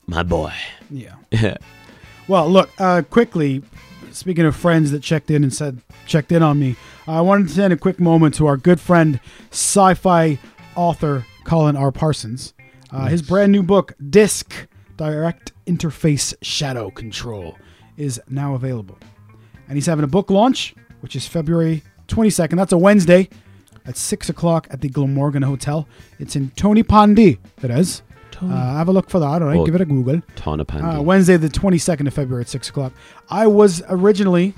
[0.08, 0.54] my boy.
[0.92, 1.16] Yeah.
[1.32, 1.58] Yeah.
[2.30, 3.64] Well, look, uh, quickly,
[4.12, 6.76] speaking of friends that checked in and said, checked in on me,
[7.08, 10.38] I wanted to send a quick moment to our good friend, sci fi
[10.76, 11.92] author Colin R.
[11.92, 12.54] Parsons.
[12.92, 17.58] Uh, His brand new book, Disc Direct Interface Shadow Control,
[17.98, 19.00] is now available.
[19.68, 22.58] And he's having a book launch, which is February 22nd.
[22.58, 23.28] That's a Wednesday
[23.88, 25.88] at 6 o'clock at the Glamorgan Hotel.
[26.20, 27.40] It's in Tony Pandi.
[27.64, 28.04] It is.
[28.42, 29.26] Uh, have a look for that.
[29.42, 30.22] All right, give it a Google.
[30.36, 30.88] Ton of pandy.
[30.88, 32.94] Uh, Wednesday, the 22nd of February at 6 o'clock.
[33.30, 34.54] I was originally,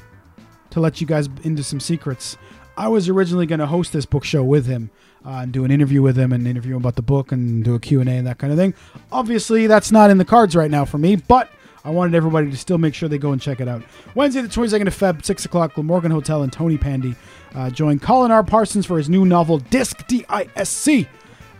[0.71, 2.37] to let you guys into some secrets,
[2.77, 4.89] I was originally going to host this book show with him
[5.25, 7.75] uh, and do an interview with him and interview him about the book and do
[7.75, 8.73] a Q&A and that kind of thing.
[9.11, 11.49] Obviously, that's not in the cards right now for me, but
[11.83, 13.83] I wanted everybody to still make sure they go and check it out.
[14.15, 17.15] Wednesday, the 22nd of Feb, 6 o'clock, Glamorgan Hotel and Tony Pandy.
[17.55, 18.43] Uh, join Colin R.
[18.43, 21.07] Parsons for his new novel, Disc, D-I-S-C.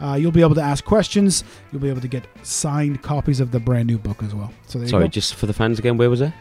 [0.01, 1.43] Uh, you'll be able to ask questions.
[1.71, 4.51] You'll be able to get signed copies of the brand new book as well.
[4.67, 6.33] So Sorry, just for the fans again, where was it?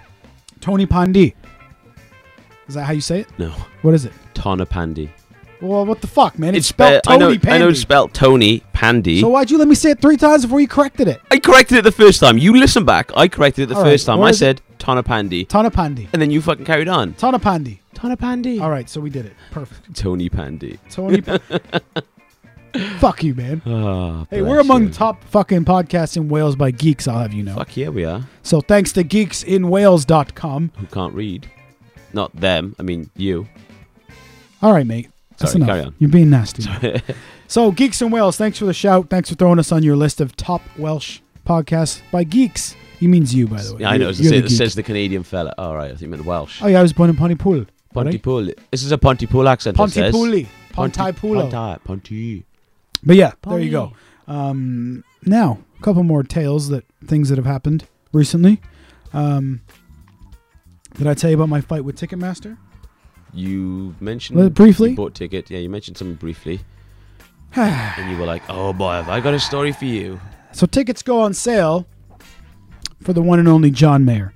[0.60, 1.34] Tony Pandi.
[2.68, 3.28] Is that how you say it?
[3.38, 3.50] No.
[3.82, 4.12] What is it?
[4.42, 5.10] Of pandy.
[5.60, 6.54] Well, what the fuck, man?
[6.54, 7.54] It's, It's spelled spe- I know, Tony Pandy.
[7.56, 9.20] I know it's spelled Tony Pandy.
[9.20, 11.20] so why'd you let me say it three times before you corrected it?
[11.30, 12.38] I corrected it the first time.
[12.38, 13.10] You listen back.
[13.14, 14.18] I corrected it the All right, first time.
[14.18, 15.44] what I said of pandy.
[15.44, 16.08] Tana Pandi.
[16.12, 17.12] And then you fucking carried on.
[17.14, 17.80] Tana Pandi.
[17.92, 18.60] Ton of pandy.
[18.60, 19.34] All right, so we did it.
[19.50, 19.94] Perfect.
[19.94, 20.78] Tony Pandy.
[20.88, 21.20] Tony.
[21.20, 21.38] Pa-
[22.98, 23.62] fuck you, man.
[23.66, 27.06] Oh, Hey, we're among the top fucking podcasts in Wales by geeks.
[27.08, 27.54] I'll have you know.
[27.54, 28.22] Fuck yeah, we are.
[28.42, 30.72] So thanks to geeksinwales.com.
[30.76, 31.50] Who can't read?
[32.12, 32.74] Not them.
[32.78, 33.46] I mean, you.
[34.62, 35.10] All right, mate.
[35.38, 35.68] That's Sorry, enough.
[35.74, 35.94] carry on.
[35.98, 36.64] You're being nasty.
[37.48, 39.10] So, Geeks in Wales, thanks for the shout.
[39.10, 42.76] Thanks for throwing us on your list of top Welsh podcasts by geeks.
[43.00, 43.80] He means you, by the way.
[43.80, 44.10] yeah, I know.
[44.10, 44.56] It the says, it geek.
[44.56, 45.52] says the Canadian fella.
[45.58, 46.62] All right, I think you meant the Welsh.
[46.62, 47.66] Oh, yeah, I was born in Pontypool.
[47.92, 48.50] Pontypool.
[48.70, 49.76] This is a Pontypool accent.
[49.80, 50.12] it says.
[50.12, 50.48] Pontypool.
[50.72, 51.50] Ponty- Pontypool.
[51.50, 52.44] Ponty- Ponty.
[53.02, 53.92] But yeah, there you go.
[54.26, 58.60] Um, now, a couple more tales that things that have happened recently.
[59.12, 59.62] Um,
[60.96, 62.58] did I tell you about my fight with Ticketmaster?
[63.32, 64.90] You mentioned Well, briefly?
[64.90, 65.50] You bought ticket.
[65.50, 66.60] Yeah, you mentioned something briefly,
[67.56, 70.20] and you were like, "Oh boy, have I got a story for you."
[70.52, 71.86] So tickets go on sale
[73.02, 74.34] for the one and only John Mayer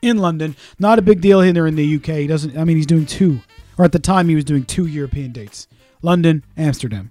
[0.00, 0.54] in London.
[0.78, 2.06] Not a big deal here in the UK.
[2.06, 2.56] He doesn't.
[2.56, 3.40] I mean, he's doing two,
[3.78, 5.66] or at the time he was doing two European dates:
[6.02, 7.10] London, Amsterdam.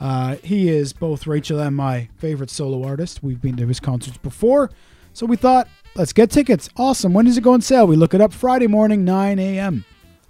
[0.00, 3.22] Uh, he is both Rachel and my favorite solo artist.
[3.22, 4.70] We've been to his concerts before,
[5.12, 6.68] so we thought, let's get tickets.
[6.76, 7.12] Awesome.
[7.12, 7.86] When does it go on sale?
[7.86, 9.84] We look it up Friday morning, 9 a.m.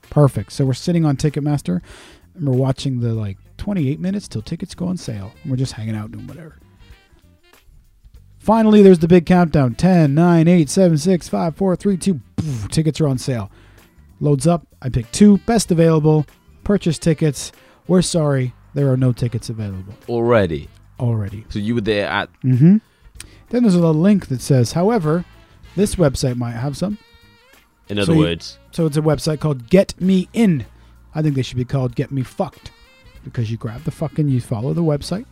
[0.09, 0.53] Perfect.
[0.53, 1.83] So we're sitting on Ticketmaster
[2.35, 5.33] and we're watching the like 28 minutes till tickets go on sale.
[5.43, 6.59] And we're just hanging out doing whatever.
[8.39, 12.21] Finally, there's the big countdown 10, 9, 8, 7, 6, 5, 4, 3, 2.
[12.37, 13.51] Poof, tickets are on sale.
[14.21, 14.67] Loads up.
[14.81, 15.39] I pick two.
[15.39, 16.27] Best available.
[16.65, 17.53] Purchase tickets.
[17.87, 18.55] We're sorry.
[18.79, 20.69] There are no tickets available Already.
[21.01, 21.45] already.
[21.49, 22.29] So you were there at.
[22.45, 22.77] Mm-hmm.
[23.51, 25.25] Then there's a little link that says, however,
[25.75, 26.97] this website might have some.
[27.89, 30.65] In other So you- words, So it's a website called Get Me In.
[31.13, 32.71] I think they should be called Get Me Fucked
[33.25, 35.27] because you grab the fucking, you follow the website.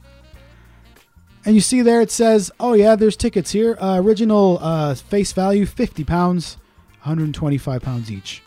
[1.45, 3.79] And you see there it says, oh yeah, there's tickets here.
[3.81, 6.57] Uh, original uh, face value, 50 pounds,
[7.03, 8.43] 125 pounds each.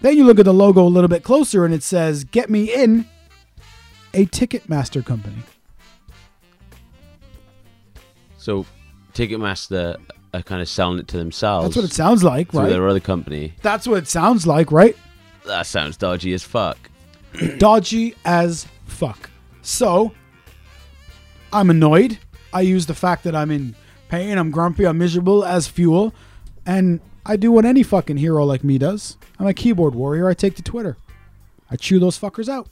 [0.00, 2.72] Then you look at the logo a little bit closer and it says, Get Me
[2.72, 3.08] In,
[4.14, 5.42] a Ticketmaster company.
[8.38, 8.66] so
[9.14, 9.98] Ticketmaster uh,
[10.34, 11.66] are kind of selling it to themselves.
[11.66, 12.68] That's what it sounds like, right?
[12.68, 13.54] their other company.
[13.62, 14.96] That's what it sounds like, right?
[15.46, 16.78] That sounds dodgy as fuck.
[17.58, 19.30] dodgy as fuck.
[19.62, 20.12] So,
[21.52, 22.18] I'm annoyed.
[22.52, 23.74] I use the fact that I'm in
[24.08, 26.14] pain, I'm grumpy, I'm miserable as fuel,
[26.66, 29.16] and I do what any fucking hero like me does.
[29.38, 30.28] I'm a keyboard warrior.
[30.28, 30.96] I take to Twitter.
[31.70, 32.68] I chew those fuckers out.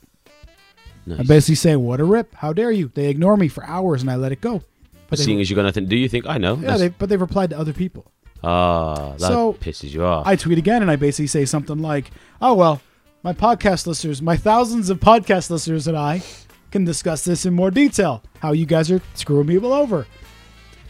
[1.07, 1.27] I Nice.
[1.27, 2.35] basically say, "What a rip!
[2.37, 4.63] How dare you?" They ignore me for hours, and I let it go.
[5.09, 6.57] But they- seeing as you're gonna do you think I know?
[6.57, 8.11] Yeah, they, but they've replied to other people.
[8.45, 10.27] Ah, that So, pisses you off.
[10.27, 12.11] I tweet again and I basically say something like,
[12.41, 12.81] "Oh well,
[13.23, 16.23] my podcast listeners, my thousands of podcast listeners and I
[16.71, 18.23] can discuss this in more detail.
[18.39, 20.07] How you guys are screwing people over."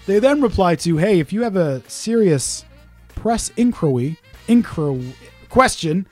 [0.07, 2.65] They then reply to, "Hey, if you have a serious
[3.15, 4.17] press inquiry,
[4.49, 5.15] inquiry
[5.49, 6.07] question,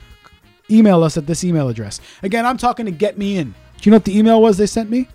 [0.69, 3.53] email us at this email address." Again, I'm talking to get me in.
[3.81, 5.07] Do you know what the email was they sent me?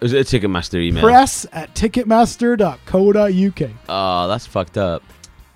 [0.00, 1.02] is it a Ticketmaster email?
[1.02, 3.70] Press at ticketmaster.co.uk.
[3.88, 5.02] Oh, that's fucked up.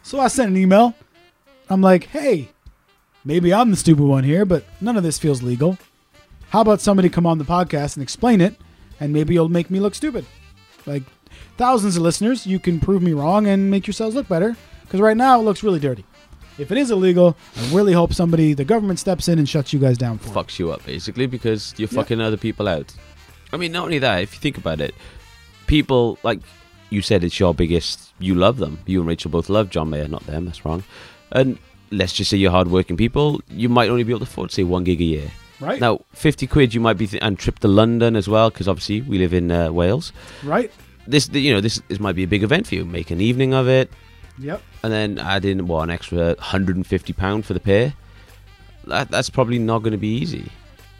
[0.02, 0.94] So I sent an email.
[1.70, 2.50] I'm like, hey,
[3.24, 5.78] maybe I'm the stupid one here, but none of this feels legal.
[6.50, 8.56] How about somebody come on the podcast and explain it,
[8.98, 10.26] and maybe you'll make me look stupid?
[10.84, 11.04] Like
[11.56, 14.56] thousands of listeners, you can prove me wrong and make yourselves look better.
[14.82, 16.04] Because right now it looks really dirty.
[16.60, 19.78] If it is illegal, I really hope somebody, the government steps in and shuts you
[19.80, 20.34] guys down for it.
[20.34, 21.96] Fucks you up basically because you're Yeah.
[22.00, 22.92] fucking other people out.
[23.52, 24.22] I mean, not only that.
[24.22, 24.94] If you think about it,
[25.66, 26.40] people like
[26.90, 28.12] you said, it's your biggest.
[28.18, 28.78] You love them.
[28.86, 30.44] You and Rachel both love John Mayer, not them.
[30.44, 30.82] That's wrong.
[31.32, 31.58] And
[31.90, 33.40] let's just say you're hardworking people.
[33.48, 35.30] You might only be able to afford say one gig a year.
[35.60, 35.80] Right?
[35.80, 39.00] Now, fifty quid, you might be th- and trip to London as well because obviously
[39.02, 40.12] we live in uh, Wales.
[40.42, 40.70] right?
[41.06, 42.84] This, you know, this, this might be a big event for you.
[42.84, 43.90] Make an evening of it.
[44.40, 44.62] Yep.
[44.82, 47.92] and then add in what an extra 150 pound for the pair
[48.86, 50.50] that, that's probably not going to be easy.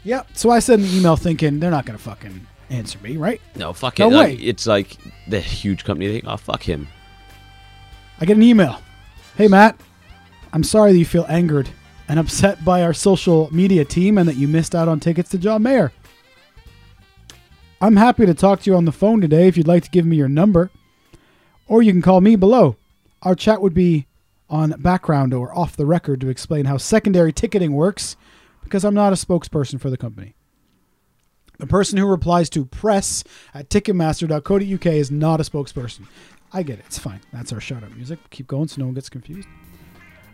[0.03, 0.27] Yep.
[0.33, 3.39] So I sent an email thinking they're not gonna fucking answer me, right?
[3.55, 4.13] No, fuck No it.
[4.13, 4.33] Like, way.
[4.43, 6.07] it's like the huge company.
[6.07, 6.87] They think, oh, fuck him.
[8.19, 8.81] I get an email.
[9.35, 9.79] Hey Matt,
[10.53, 11.69] I'm sorry that you feel angered
[12.07, 15.37] and upset by our social media team and that you missed out on tickets to
[15.37, 15.91] John Mayer.
[17.79, 20.05] I'm happy to talk to you on the phone today if you'd like to give
[20.05, 20.69] me your number.
[21.67, 22.75] Or you can call me below.
[23.23, 24.07] Our chat would be
[24.49, 28.17] on background or off the record to explain how secondary ticketing works
[28.63, 30.35] because I'm not a spokesperson for the company.
[31.59, 36.07] The person who replies to press at ticketmaster.co.uk is not a spokesperson.
[36.51, 36.85] I get it.
[36.87, 37.21] It's fine.
[37.31, 38.19] That's our shout out music.
[38.31, 39.47] Keep going so no one gets confused.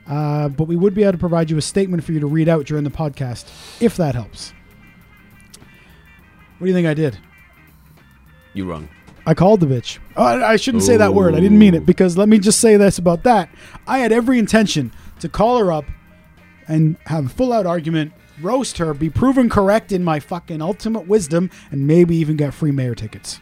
[0.08, 2.48] Uh, but we would be able to provide you a statement for you to read
[2.48, 3.46] out during the podcast,
[3.82, 4.54] if that helps.
[6.58, 7.20] What do you think I did?
[8.54, 8.90] You're wrong.
[9.28, 10.00] I called the bitch.
[10.16, 11.36] Oh, I I shouldn't say that word.
[11.36, 13.50] I didn't mean it because let me just say this about that.
[13.86, 15.86] I had every intention to call her up
[16.68, 21.08] and have a full out argument, roast her, be proven correct in my fucking ultimate
[21.08, 23.40] wisdom, and maybe even get free Mayer tickets.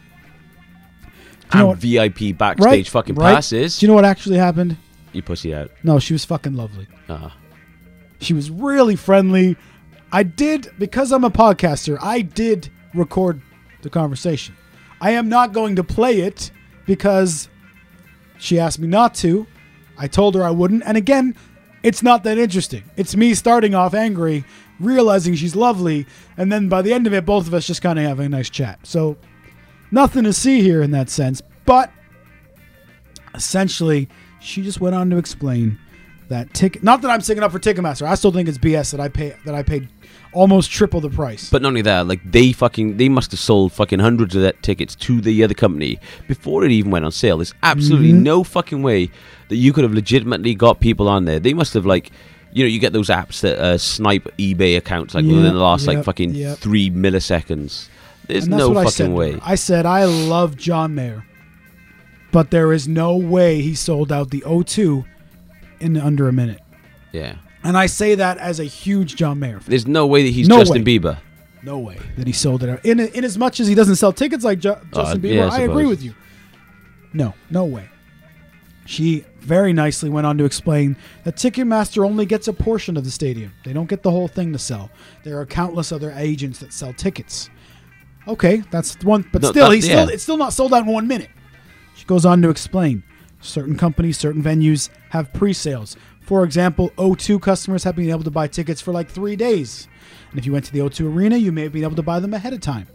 [1.50, 2.88] Do you know and what- VIP backstage Right?
[2.88, 3.34] fucking right?
[3.36, 3.78] passes.
[3.78, 4.76] Do you know what actually happened?
[5.12, 5.70] you pussy out.
[5.82, 6.86] No, she was fucking lovely.
[7.08, 7.30] Uh,
[8.20, 9.56] She was really friendly.
[10.12, 11.96] I did because I'm a podcaster.
[12.02, 13.40] I did record
[13.82, 14.56] the conversation.
[15.00, 16.50] I am not going to play it
[16.86, 17.48] because
[18.38, 19.46] she asked me not to.
[19.98, 20.82] I told her I wouldn't.
[20.84, 21.36] And again,
[21.82, 22.84] it's not that interesting.
[22.96, 24.44] It's me starting off angry,
[24.80, 26.06] realizing she's lovely,
[26.36, 28.28] and then by the end of it, both of us just kind of having a
[28.28, 28.84] nice chat.
[28.84, 29.16] So,
[29.90, 31.42] nothing to see here in that sense.
[31.64, 31.90] But
[33.34, 34.08] essentially,
[34.40, 35.78] she just went on to explain
[36.28, 36.82] that ticket.
[36.82, 38.06] Not that I'm sticking up for Ticketmaster.
[38.06, 39.88] I still think it's BS that I pay that I paid
[40.36, 41.50] almost triple the price.
[41.50, 44.62] but not only that, like they fucking they must have sold fucking hundreds of that
[44.62, 47.38] tickets to the other company before it even went on sale.
[47.38, 48.22] There's absolutely Mm-hmm.
[48.22, 49.10] no fucking way
[49.48, 51.40] that you could have legitimately got people on there.
[51.40, 52.10] They must have like.
[52.52, 55.86] You know, you get those apps that uh, snipe eBay accounts like within the last
[55.86, 56.56] like fucking yep.
[56.56, 57.88] three milliseconds.
[58.28, 59.38] There's no what I fucking said way.
[59.42, 61.26] I said I love John Mayer,
[62.32, 65.04] but there is no way he sold out the O2
[65.80, 66.60] in under a minute.
[67.12, 69.70] yeah, And I say that as a huge John Mayer fan.
[69.70, 70.98] there's no way that he's No Justin way.
[70.98, 71.18] Bieber.
[71.62, 72.84] No way that he sold it out.
[72.84, 75.48] In, in as much as he doesn't sell tickets like Ju- Justin Bieber, Uh, yeah,
[75.50, 76.14] I I, agree with you.
[77.12, 77.88] No, no way.
[78.84, 83.10] She very nicely went on to explain that Ticketmaster only gets a portion of the
[83.10, 83.52] stadium.
[83.64, 84.90] They don't get the whole thing to sell.
[85.24, 87.50] There are countless other agents that sell tickets.
[88.28, 90.92] Okay, that's one, but No, still, that- he's still it's still not sold out in
[90.92, 91.30] one minute.
[91.96, 93.02] She goes on to explain
[93.40, 95.96] certain companies, certain venues have pre-sales.
[96.26, 99.86] For example, O2 customers have been able to buy tickets for like three days.
[100.30, 102.18] And if you went to the O2 Arena, you may have been able to buy
[102.18, 102.88] them ahead of time.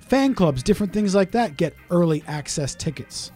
[0.00, 3.30] Fan clubs, different things like that, get early access tickets.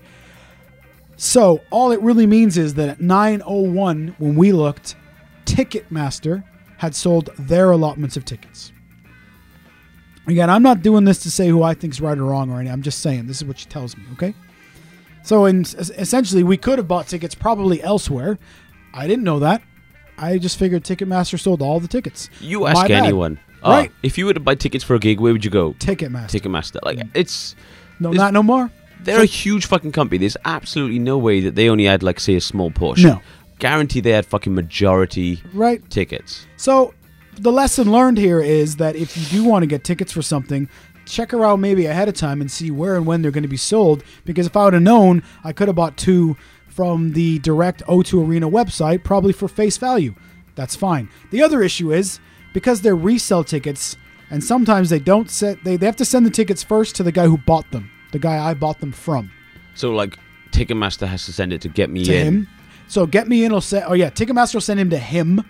[1.16, 4.96] So all it really means is that at 9:01, when we looked,
[5.44, 6.44] Ticketmaster
[6.78, 8.72] had sold their allotments of tickets.
[10.26, 12.72] Again, I'm not doing this to say who I think's right or wrong or anything.
[12.72, 14.04] I'm just saying this is what she tells me.
[14.12, 14.34] Okay.
[15.22, 18.38] So in essentially, we could have bought tickets probably elsewhere.
[18.94, 19.62] I didn't know that.
[20.18, 22.28] I just figured Ticketmaster sold all the tickets.
[22.40, 23.05] You My ask bad.
[23.05, 23.38] anyone.
[23.64, 23.92] Oh, Right.
[24.02, 25.72] if you were to buy tickets for a gig, where would you go?
[25.74, 26.40] Ticketmaster.
[26.40, 26.78] Ticketmaster.
[26.85, 27.09] Like mm.
[27.14, 27.55] it's
[28.00, 28.70] no, is- not no more.
[29.05, 30.18] they're a huge fucking company.
[30.18, 33.11] There's absolutely no way that they only had like say a small portion.
[33.11, 33.20] No.
[33.59, 35.88] Guarantee they had fucking majority Right.
[35.90, 36.46] tickets.
[36.57, 36.92] So
[37.37, 40.68] the lesson learned here is that if you do want to get tickets for something,
[41.07, 43.57] check around maybe ahead of time and see where and when they're going to be
[43.57, 44.02] sold.
[44.24, 46.37] Because if I would have known, I could have bought two
[46.72, 50.14] from the direct O2 Arena website, probably for face value.
[50.54, 51.11] That's fine.
[51.30, 52.18] The other issue is
[52.54, 53.96] because they're resell tickets,
[54.30, 57.12] and sometimes they don't set they, they have to send the tickets first to the
[57.12, 59.30] guy who bought them, the guy I bought them from.
[59.74, 60.18] So like
[60.50, 62.26] Ticketmaster has to send it to get me to in.
[62.26, 62.48] him.
[62.88, 65.42] So get me in will say, oh yeah, Ticketmaster will send him to him,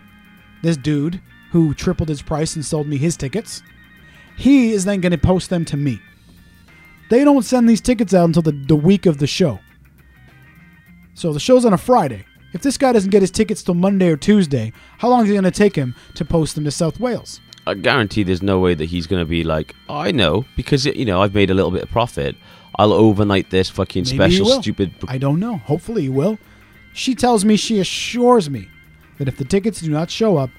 [0.63, 3.63] this dude who tripled his price and sold me his tickets.
[4.37, 6.01] He is then going to post them to me.
[7.11, 9.61] They don't send these tickets out until the, the week of the show.
[11.15, 12.25] So the show's on a Friday.
[12.53, 15.33] If this guy doesn't get his tickets till Monday or Tuesday, how long is it
[15.35, 17.41] going to take him to post them to South Wales?
[17.67, 20.85] I guarantee there's no way that he's going to be like, oh, I know, because,
[20.85, 22.37] you know, I've made a little bit of profit.
[22.79, 24.95] I'll overnight this fucking Maybe special stupid.
[25.09, 25.59] I don't know.
[25.59, 26.39] Hopefully he will.
[26.93, 28.69] She tells me she assures me
[29.19, 30.51] that if the tickets do not show up,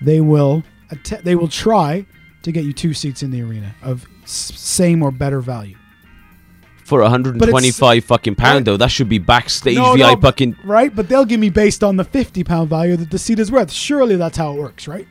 [0.00, 2.06] they will att- they will try
[2.42, 5.76] to get you two seats in the arena of s- same or better value.
[6.90, 10.56] For 125 fucking pound, though, that should be backstage No, VI no, fucking.
[10.64, 13.52] right, but they'll give me based on the fifty pound value that the seat is
[13.52, 13.70] worth.
[13.70, 15.06] Surely that's how it works, right?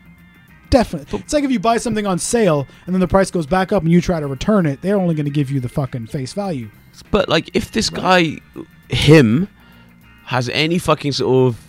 [0.70, 1.20] Definitely.
[1.20, 3.82] It's like if you buy something on sale and then the price goes back up
[3.84, 6.34] and you try to return it, they're only going to give you the fucking face
[6.34, 6.70] value.
[7.12, 8.40] But, like, if this guy,
[8.90, 9.48] him,
[10.26, 11.62] has any fucking sort of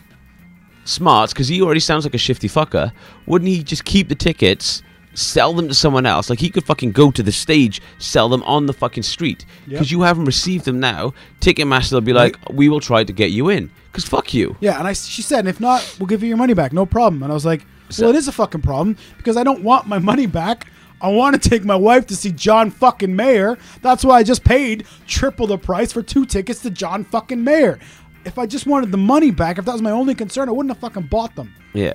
[0.85, 2.91] smarts, because he already sounds like a shifty fucker.
[3.27, 4.83] Wouldn't he just keep the tickets,
[5.15, 6.31] sell them to someone else?
[6.31, 9.91] Like he could fucking go to the stage, sell them on the fucking street because
[9.91, 11.15] you haven't received them now.
[11.41, 14.57] Ticketmaster will be like, we will try to get you in because fuck you.
[14.61, 16.87] Yeah, and I she said, and if not, we'll give you your money back, no
[16.87, 17.23] problem.
[17.23, 19.87] And I was like, So- well, it is a fucking problem because I don't want
[19.87, 20.67] my money back.
[21.03, 23.57] I want to take my wife to see John fucking Mayer.
[23.81, 27.79] That's why I just paid triple the price for two tickets to John fucking Mayer.
[28.27, 30.71] If I just wanted the money back, if that was my only concern, I wouldn't
[30.75, 31.55] have fucking bought them.
[31.73, 31.95] Yeah,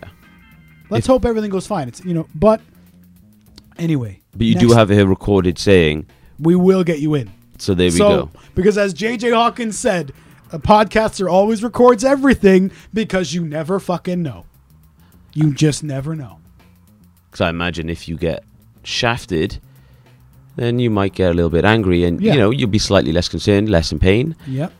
[0.89, 1.87] Let's hope everything goes fine.
[1.87, 2.61] It's you know, but
[3.77, 4.21] anyway.
[4.35, 6.05] but you do have it here recorded saying.
[6.39, 7.31] We will get you in.
[7.57, 8.29] So there we so, go.
[8.55, 10.11] because as JJ Hawkins said,
[10.51, 14.45] a podcaster always records everything because you never fucking know.
[15.33, 16.39] You just never know.
[17.29, 18.43] Because I imagine if you get
[18.83, 19.59] shafted,
[20.57, 22.33] then you might get a little bit angry, and Yeah.
[22.33, 24.35] you know you'll be slightly less concerned, less in pain.
[24.47, 24.71] Yep.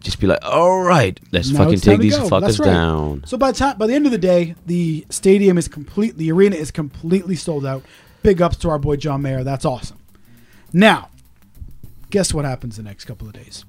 [0.00, 2.28] Just be like, all right, let's Now fucking take these go.
[2.28, 2.66] fuckers right.
[2.66, 3.22] down.
[3.26, 6.16] So by the time, by the end of the day, the stadium is complete.
[6.16, 7.82] The arena is completely sold out.
[8.22, 9.44] Big ups to our boy John Mayer.
[9.44, 9.98] That's awesome.
[10.72, 11.08] Now,
[12.10, 13.64] guess what happens the next couple of days?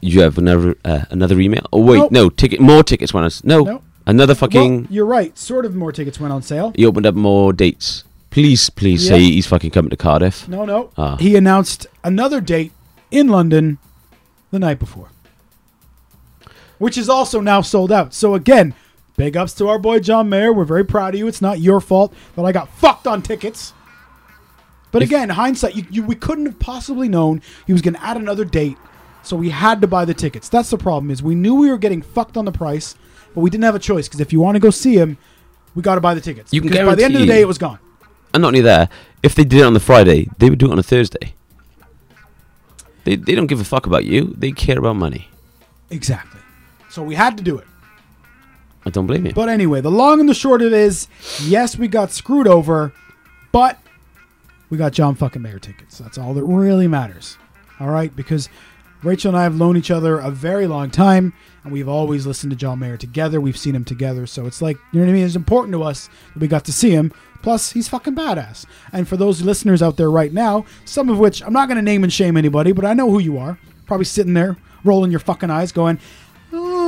[0.00, 1.66] You have another uh, another email.
[1.72, 2.12] Oh wait, Nope.
[2.12, 2.60] no ticket.
[2.60, 3.30] More tickets went on.
[3.44, 3.82] No, Nope.
[4.06, 4.82] another fucking.
[4.82, 5.36] Well, you're right.
[5.38, 6.72] Sort of more tickets went on sale.
[6.74, 8.04] he opened up more dates.
[8.30, 10.48] Please, please say he's fucking coming to Cardiff.
[10.48, 10.90] No, no.
[10.96, 11.16] Ah.
[11.16, 12.72] He announced another date
[13.10, 13.76] in London
[14.50, 15.08] the night before,
[16.78, 18.14] which is also now sold out.
[18.14, 18.74] So again,
[19.16, 20.52] big ups to our boy John Mayer.
[20.52, 21.28] We're very proud of you.
[21.28, 23.72] It's not your fault that I got fucked on tickets.
[24.90, 28.02] But If- again, hindsight, you, you, we couldn't have possibly known he was going to
[28.04, 28.76] add another date,
[29.22, 30.48] so we had to buy the tickets.
[30.48, 32.94] That's the problem is we knew we were getting fucked on the price,
[33.34, 35.16] but we didn't have a choice because if you want to go see him,
[35.74, 36.52] we got to buy the tickets.
[36.52, 37.78] You can Because by the end of the guarantee- day, it was gone.
[38.34, 38.90] And not only that,
[39.22, 41.34] if they did it on the Friday, they would do it on a Thursday.
[43.04, 44.34] They they don't give a fuck about you.
[44.38, 45.28] They care about money.
[45.90, 46.40] Exactly.
[46.88, 47.66] So we had to do it.
[48.84, 49.32] I don't blame you.
[49.32, 51.08] But anyway, the long and the short of it is,
[51.42, 52.92] yes, we got screwed over,
[53.52, 53.78] but
[54.70, 55.98] we got John fucking Mayer tickets.
[55.98, 57.36] That's all that really matters.
[57.78, 58.48] All right, because
[59.02, 61.32] Rachel and I have known each other a very long time,
[61.64, 63.40] and we've always listened to John Mayer together.
[63.40, 65.26] We've seen him together, so it's like you know what I mean.
[65.26, 67.12] It's important to us that we got to see him.
[67.42, 68.66] Plus, he's fucking badass.
[68.92, 71.82] And for those listeners out there right now, some of which I'm not going to
[71.82, 73.58] name and shame anybody, but I know who you are.
[73.86, 75.98] Probably sitting there rolling your fucking eyes, going,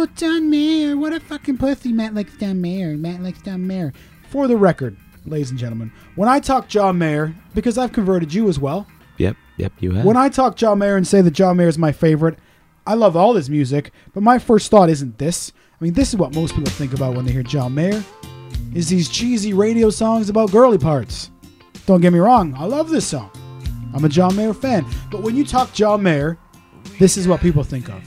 [0.04, 2.96] "Oh, John Mayer, what a fucking pussy." Matt likes John Mayer.
[2.96, 3.92] Matt likes John Mayer.
[4.28, 8.48] For the record, ladies and gentlemen, when I talk John Mayer, because I've converted you
[8.48, 8.86] as well,
[9.18, 10.04] yep, yep, you have.
[10.04, 12.38] when I talk John Mayer and say that John Mayer is my favorite,
[12.86, 15.52] I love all his music, but my first thought isn't this.
[15.80, 18.02] I mean, this is what most people think about when they hear John Mayer,
[18.74, 21.30] is these cheesy radio songs about girly parts.
[21.86, 23.30] Don't get me wrong, I love this song.
[23.94, 24.84] I'm a John Mayer fan.
[25.10, 26.36] But when you talk John Mayer,
[26.98, 28.02] this is what people think of.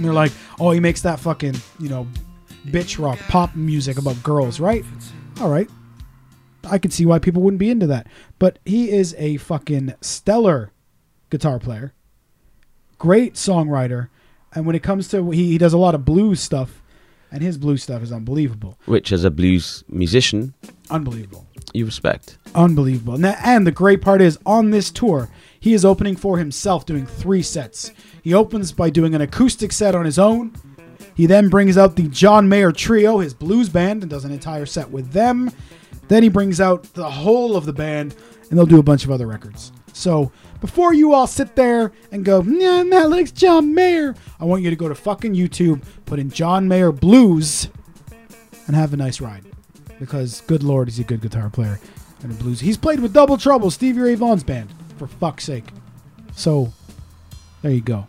[0.00, 2.06] And they're like, oh, he makes that fucking, you know,
[2.68, 4.82] bitch rock pop music about girls, right?
[5.42, 5.68] All right.
[6.64, 8.06] I could see why people wouldn't be into that.
[8.38, 10.72] But he is a fucking stellar
[11.28, 11.92] guitar player,
[12.96, 14.08] great songwriter,
[14.54, 16.82] and when it comes to he, he does a lot of blues stuff,
[17.30, 20.54] and his blues stuff is unbelievable, Which, as a blues musician,
[20.88, 22.38] unbelievable, you respect.
[22.54, 23.16] unbelievable.
[23.16, 25.28] And, that- and the great part is on this tour,
[25.60, 27.92] he is opening for himself, doing three sets.
[28.22, 30.52] He opens by doing an acoustic set on his own.
[31.14, 34.66] He then brings out the John Mayer Trio, his blues band, and does an entire
[34.66, 35.50] set with them.
[36.08, 38.16] Then he brings out the whole of the band,
[38.48, 39.70] and they'll do a bunch of other records.
[39.92, 44.62] So before you all sit there and go, nah, Matt likes John Mayer, I want
[44.62, 47.68] you to go to fucking YouTube, put in John Mayer Blues,
[48.66, 49.44] and have a nice ride.
[49.98, 51.78] Because good lord, he's a good guitar player
[52.22, 52.60] and a blues.
[52.60, 55.64] He's played with Double Trouble, Stevie Ray Vaughan's band, for fuck's sake.
[56.36, 56.70] So
[57.62, 58.06] there you go.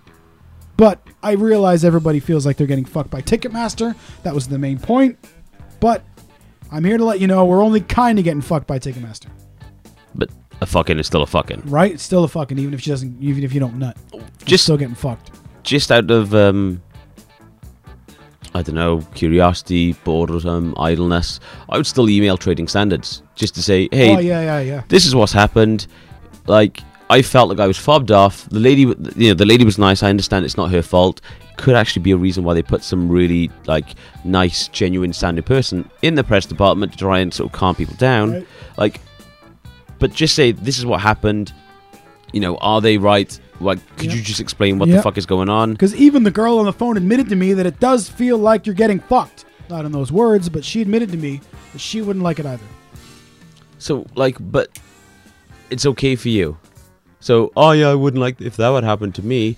[0.75, 3.95] But I realize everybody feels like they're getting fucked by Ticketmaster.
[4.23, 5.17] That was the main point.
[5.79, 6.03] But
[6.69, 9.27] I'm here to let you know we're only kind of getting fucked by Ticketmaster.
[10.13, 11.61] But a fucking is still a fucking.
[11.65, 11.93] Right?
[11.93, 13.95] It's still a fucking even if she doesn't even if you don't nut.
[14.43, 15.31] Just still getting fucked.
[15.63, 16.81] just out of um
[18.53, 21.39] I don't know, curiosity, boredom, idleness,
[21.69, 24.83] I would still email trading standards just to say, hey, oh yeah, yeah, yeah.
[24.89, 25.87] this is what's happened.
[26.47, 28.47] Like I felt like I was fobbed off.
[28.49, 28.81] The lady,
[29.15, 30.01] you know, the lady was nice.
[30.03, 31.21] I understand it's not her fault.
[31.57, 33.85] Could actually be a reason why they put some really like
[34.23, 37.95] nice, genuine sounding person in the press department to try and sort of calm people
[37.95, 38.31] down.
[38.31, 38.47] Right.
[38.77, 39.01] Like,
[39.99, 41.53] but just say this is what happened.
[42.33, 43.37] You know, are they right?
[43.59, 44.15] Like, could Yeah.
[44.15, 44.95] you just explain what Yeah.
[44.95, 45.73] the fuck is going on?
[45.73, 48.65] Because even the girl on the phone admitted to me that it does feel like
[48.65, 49.45] you're getting fucked.
[49.69, 51.41] Not in those words, but she admitted to me
[51.73, 52.63] that she wouldn't like it either.
[53.77, 54.69] So, like, but
[55.71, 56.57] it's okay for you.
[57.19, 59.57] So, oh yeah, I wouldn't like if that would happen to me,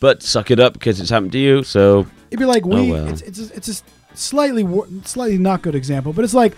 [0.00, 1.62] but suck it up because it's happened to you.
[1.64, 2.90] So, It'd be like we.
[2.90, 3.08] Oh, well.
[3.08, 3.84] It's it's just, it's just
[4.14, 6.56] slightly wor- slightly not good example, but it's like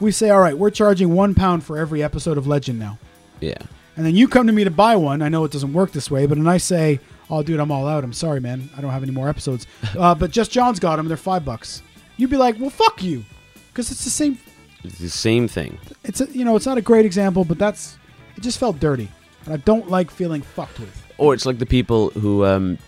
[0.00, 2.98] we say, all right, we're charging one pound for every episode of Legend now,
[3.40, 3.54] Yeah.
[3.96, 5.22] and then you come to me to buy one.
[5.22, 7.00] I know it doesn't work this way, but and I say,
[7.30, 8.04] oh, dude, I'm all out.
[8.04, 8.68] I'm sorry, man.
[8.76, 9.66] I don't have any more episodes.
[9.98, 11.08] uh, but just John's got them.
[11.08, 11.82] They're five bucks.
[12.16, 13.24] You'd be like, well, fuck you,
[13.68, 14.38] because it's the same.
[14.82, 15.78] It's the same thing.
[16.04, 17.96] It's a, you know, it's not a great example, but that's
[18.36, 18.42] it.
[18.42, 19.08] Just felt dirty,
[19.44, 21.02] and I don't like feeling fucked with.
[21.18, 22.78] Or it's like the people who um,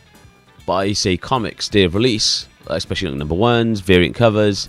[0.66, 4.68] buy, say, comics day of release, especially like number ones, variant covers,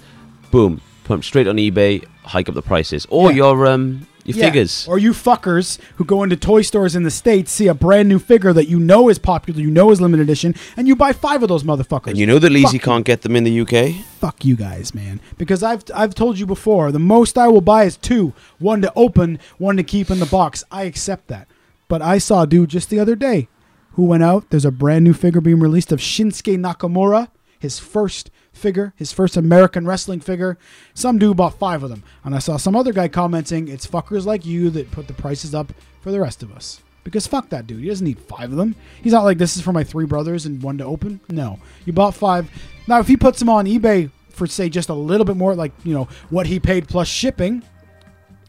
[0.52, 3.08] boom, pump straight on eBay, hike up the prices.
[3.10, 3.38] Or Yeah.
[3.38, 4.46] your um, your Yeah.
[4.46, 4.86] figures.
[4.88, 8.20] Or you fuckers who go into toy stores in the States, see a brand new
[8.20, 11.42] figure that you know is popular, you know is limited edition, and you buy five
[11.44, 12.08] of those motherfuckers.
[12.08, 14.04] and you know that Leezy can't get them in the UK?
[14.20, 15.20] Fuck you guys, man.
[15.38, 18.34] Because I've I've told you before, the most I will buy is two.
[18.60, 20.64] One to open, one to keep in the box.
[20.72, 21.48] I accept that.
[21.88, 23.48] But I saw a dude just the other day
[23.94, 24.50] who went out.
[24.50, 29.38] There's a brand new figure being released of Shinsuke Nakamura, his first figure, his first
[29.38, 30.58] American wrestling figure.
[30.94, 32.04] Some dude bought five of them.
[32.24, 35.56] And I saw some other guy commenting, it's fuckers like you that put the prices
[35.56, 36.82] up for the rest of us.
[37.04, 37.80] Because fuck that dude.
[37.80, 38.76] He doesn't need five of them.
[39.02, 41.22] He's not like, this is for my three brothers and one to open.
[41.30, 41.60] No.
[41.86, 42.52] You bought five.
[42.86, 45.72] Now, if he puts them on eBay for, say, just a little bit more, like,
[45.86, 47.64] you know, what he paid plus shipping,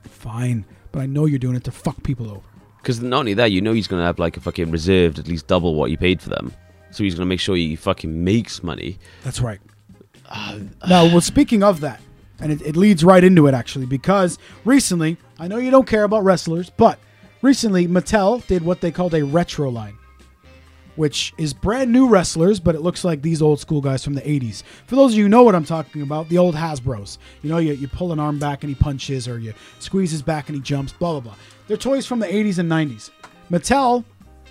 [0.02, 0.64] fine.
[0.90, 2.42] But I know you're doing it to fuck people over.
[2.78, 5.28] Because not only that, you know he's going to have like a fucking reserved at
[5.28, 6.52] least double what you paid for them.
[6.90, 8.98] So he's going to make sure he fucking makes money.
[9.22, 9.61] That's right.
[10.89, 12.01] Now, well, speaking of that,
[12.41, 16.05] and it, it leads right into it actually, because recently, I know you don't care
[16.05, 16.99] about wrestlers, but
[17.43, 19.97] recently Mattel did what they called a retro line,
[20.97, 24.20] which is brand new wrestlers, but it looks like these old school guys from the
[24.22, 24.62] 80s.
[24.87, 27.18] For those of you know what I'm talking about, the old Hasbros.
[27.43, 30.22] You know, you, you pull an arm back and he punches, or you squeeze his
[30.22, 31.35] back and he jumps, blah, blah, blah.
[31.66, 33.11] They're toys from the 80s and 90s.
[33.51, 34.05] Mattel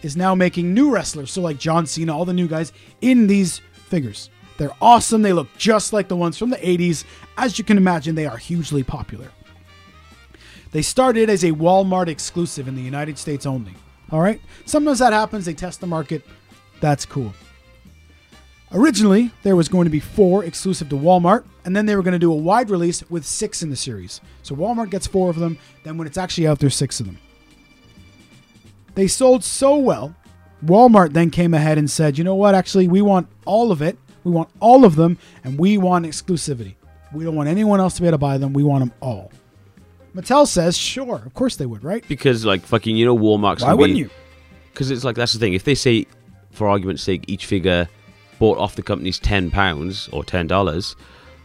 [0.03, 2.71] is now making new wrestlers, so like John Cena, all the new guys,
[3.01, 4.29] in these figures.
[4.57, 5.21] They're awesome.
[5.21, 7.05] They look just like the ones from the 80s.
[7.37, 9.31] As you can imagine, they are hugely popular.
[10.71, 13.73] They started as a Walmart exclusive in the United States only.
[14.11, 14.41] All right?
[14.65, 15.45] Sometimes that happens.
[15.45, 16.23] They test the market.
[16.81, 17.33] That's cool.
[18.73, 22.13] Originally, there was going to be four exclusive to Walmart, and then they were going
[22.13, 24.19] to do a wide release with six in the series.
[24.43, 27.17] So Walmart gets four of them, then when it's actually out, there's six of them.
[28.95, 30.15] They sold so well,
[30.65, 33.97] Walmart then came ahead and said, you know what, actually, we want all of it.
[34.27, 36.75] We want all of them, and we want exclusivity.
[37.13, 38.51] We don't want anyone else to be able to buy them.
[38.51, 39.31] We want them all.
[40.13, 42.03] Mattel says, sure, of course they would, right?
[42.09, 44.09] Because like fucking, you know, Walmart's Why gonna wouldn't be, you?
[44.73, 45.53] Because it's like that's the thing.
[45.53, 46.05] If they say,
[46.51, 47.87] for argument's sake, each figure
[48.39, 50.95] bought off the company's ten pounds or ten dollars,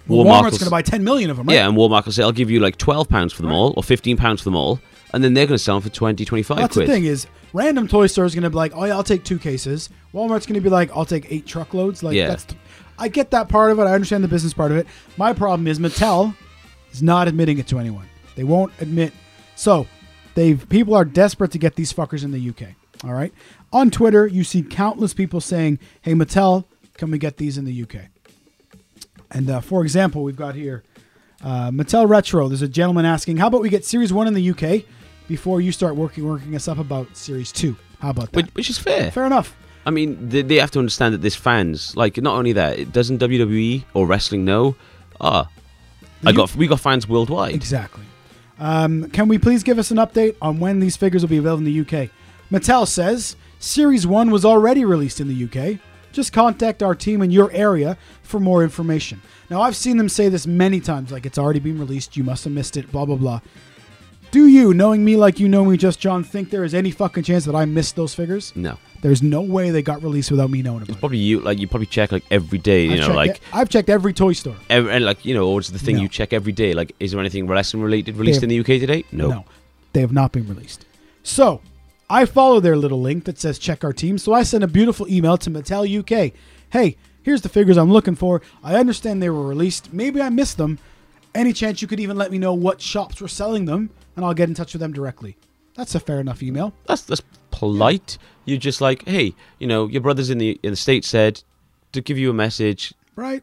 [0.08, 1.54] Well, Walmart Walmart's going to buy 10 million of them, right?
[1.54, 3.82] Yeah, and Walmart will say, "I'll give you like twelve pounds for them all, or
[3.84, 4.80] fifteen pounds for them all,"
[5.14, 6.88] and then they're going to sell them for 20, 25 That's quid.
[6.88, 9.24] the thing is, random toy store is going to be like, oh yeah, I'll take
[9.24, 9.90] two cases.
[10.14, 12.02] Walmart's going to be like, I'll take eight truckloads.
[12.02, 12.28] Like Yeah.
[12.28, 12.46] that's,
[12.98, 13.82] I get that part of it.
[13.82, 14.86] I understand the business part of it.
[15.16, 16.36] My problem is Mattel
[16.92, 18.08] is not admitting it to anyone.
[18.36, 19.12] They won't admit.
[19.56, 19.86] So,
[20.34, 22.74] they've people are desperate to get these fuckers in the UK.
[23.04, 23.32] All right,
[23.72, 26.64] on Twitter you see countless people saying, "Hey Mattel,
[26.94, 28.06] can we get these in the UK?"
[29.30, 30.84] And uh, for example, we've got here
[31.42, 32.48] uh, Mattel Retro.
[32.48, 34.84] There's a gentleman asking, "How about we get Series One in the UK
[35.26, 37.76] before you start working working us up about Series Two?
[37.98, 39.10] How about that?" which, which is fair.
[39.10, 39.56] Fair enough.
[39.84, 41.96] I mean, they, they have to understand that there's fans.
[41.96, 44.76] Like, not only that, it doesn't WWE or wrestling know?
[45.20, 45.48] Ah,
[46.24, 47.54] I You- got we got fans worldwide.
[47.54, 48.04] Exactly.
[48.60, 51.66] Um, can we please give us an update on when these figures will be available
[51.66, 52.10] in the UK?
[52.50, 55.78] Mattel says Series 1 was already released in the UK.
[56.12, 59.20] Just contact our team in your area for more information.
[59.50, 62.44] Now, I've seen them say this many times like it's already been released, you must
[62.44, 63.40] have missed it, blah, blah, blah.
[64.30, 67.22] Do you, knowing me like you know me, just John, think there is any fucking
[67.24, 68.52] chance that I missed those figures?
[68.54, 71.00] No, There's no way they got released without me knowing about it.
[71.00, 71.40] probably you.
[71.40, 72.86] Like, you probably check like every day.
[72.86, 73.40] You I've know, like it.
[73.52, 74.56] I've checked every toy store.
[74.70, 76.02] every, and like you know, or it's the thing No.
[76.02, 76.72] you check every day.
[76.72, 79.04] Like, is there anything wrestling related released have- in the UK today?
[79.12, 79.28] No.
[79.28, 79.44] No,
[79.92, 80.86] they have not been released.
[81.24, 81.60] So
[82.08, 84.18] I follow their little link that says check our team.
[84.18, 86.32] So I sent a beautiful email to Mattel UK.
[86.70, 88.40] Hey, here's the figures I'm looking for.
[88.62, 89.92] I understand they were released.
[89.92, 90.78] Maybe I missed them.
[91.34, 94.34] Any chance you could even let me know what shops were selling them, and I'll
[94.34, 95.36] get in touch with them directly.
[95.74, 96.72] That's a fair enough email.
[96.86, 98.18] That's that's polite.
[98.44, 101.42] You're just like, hey, you know, your brothers in the in the states said
[101.92, 102.94] to give you a message.
[103.16, 103.42] right?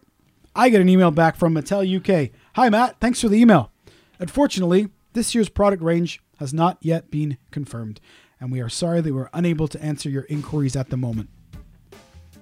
[0.55, 2.31] I get an email back from Mattel UK.
[2.55, 2.99] Hi, Matt.
[2.99, 3.71] Thanks for the email.
[4.17, 8.01] Unfortunately, this year's product range has not yet been confirmed,
[8.41, 11.29] and we are sorry that we're unable to answer your inquiries at the moment.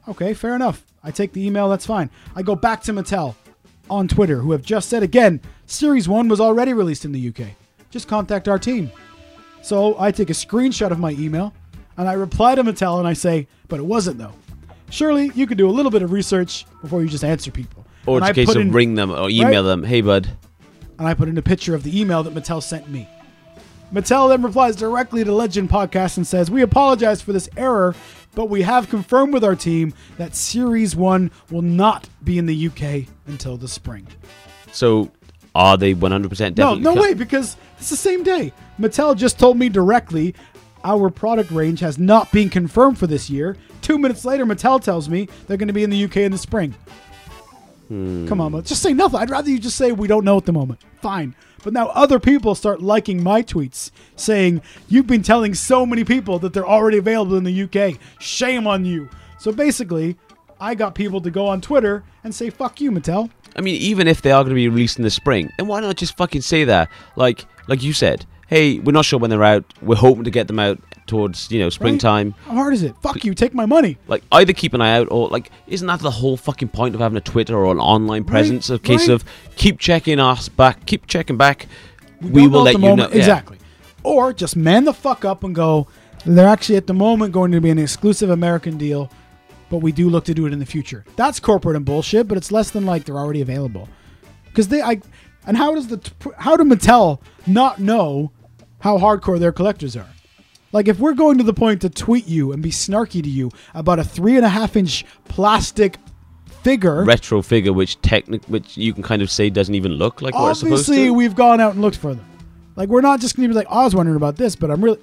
[0.08, 0.86] Okay, fair enough.
[1.04, 2.10] I take the email, that's fine.
[2.36, 3.36] I go back to Mattel
[3.90, 7.50] on Twitter, who have just said again Series 1 was already released in the UK.
[7.92, 8.90] Just contact our team.
[9.68, 11.54] So I take a screenshot of my email
[11.98, 14.32] and I reply to Mattel and I say, but it wasn't though.
[14.90, 17.86] Surely you could do a little bit of research before you just answer people.
[18.06, 19.84] Or it's a case of in- ring them or email them.
[19.84, 20.30] Hey, bud.
[20.98, 23.10] and I put in a picture of the email that Mattel sent me.
[23.94, 27.94] Mattel then replies directly to Legend Podcast and says, We apologize for this error,
[28.36, 32.68] but we have confirmed with our team that Series 1 will not be in the
[32.68, 34.08] UK until the spring.
[34.72, 35.12] So,
[35.54, 36.56] are they 100% definitely?
[36.56, 38.54] no, no way, because it's the same day.
[38.80, 40.36] Mattel just told me directly
[40.84, 43.58] our product range has not been confirmed for this year.
[43.82, 46.38] Two minutes later, Mattel tells me they're going to be in the UK in the
[46.38, 46.76] spring.
[47.88, 48.28] Hmm.
[48.28, 48.68] Come on, Mattel.
[48.68, 49.20] just say nothing.
[49.20, 50.82] I'd rather you just say we don't know at the moment.
[51.02, 51.36] Fine.
[51.64, 56.40] But now other people start liking my tweets saying, You've been telling so many people
[56.40, 58.00] that they're already available in the UK.
[58.20, 59.10] Shame on you.
[59.40, 60.18] So basically,
[60.60, 63.30] I got people to go on Twitter and say, Fuck you, Mattel.
[63.56, 65.82] I mean, even if they are going to be released in the spring, then why
[65.82, 66.90] not just fucking say that?
[67.16, 69.66] Like, like you said, hey, we're not sure when they're out.
[69.82, 72.34] We're hoping to get them out towards you know springtime.
[72.46, 72.96] How hard is it?
[73.02, 73.34] Fuck you.
[73.34, 73.98] Take my money.
[74.08, 77.02] Like, either keep an eye out, or like, isn't that the whole fucking point of
[77.02, 78.70] having a Twitter or an online presence?
[78.70, 79.16] A case right.
[79.16, 79.26] of
[79.56, 81.68] keep checking us back, keep checking back.
[82.22, 83.12] We, don't will let you the know moment.
[83.14, 83.20] yeah.
[83.20, 83.58] Exactly.
[84.04, 85.88] Or just man the fuck up and go,
[86.26, 89.12] they're actually at the moment going to be an exclusive American deal,
[89.70, 91.06] but we do look to do it in the future.
[91.16, 93.88] That's corporate and bullshit, but it's less than like they're already available.
[94.46, 95.02] Because they, I,
[95.46, 98.32] and how does the, how do Mattel not know
[98.80, 100.10] how hardcore their collectors are?
[100.72, 103.52] Like if we're going to the point to tweet you and be snarky to you
[103.74, 105.98] about a three and a half inch plastic
[106.64, 110.34] figure, retro figure, which technic, which you can kind of say doesn't even look like
[110.34, 111.14] what it's supposed obviously to.
[111.14, 112.26] we've gone out and looked for them.
[112.76, 114.84] Like we're not just gonna be like, oh, I was wondering about this, but I'm
[114.84, 115.00] really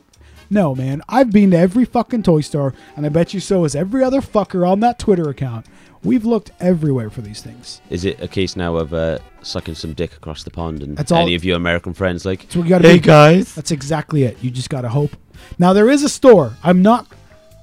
[0.51, 1.03] no man.
[1.09, 4.21] I've been to every fucking toy store, and I bet you so has every other
[4.21, 5.67] fucker on that Twitter account.
[6.05, 7.81] We've looked everywhere for these things.
[7.89, 11.11] Is it a case now of uh, sucking some dick across the pond and That's
[11.11, 14.25] all- any of your American friends like, So we gotta hey be- guys, That's exactly
[14.25, 14.37] it.
[14.43, 15.17] You just gotta hope.
[15.59, 16.57] Now there is a store.
[16.63, 17.07] I'm not.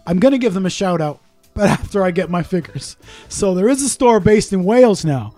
[0.08, 1.20] I'm gonna give them a shout out,
[1.54, 2.98] but after I get my figures.
[3.30, 5.36] So there is a store based in Wales now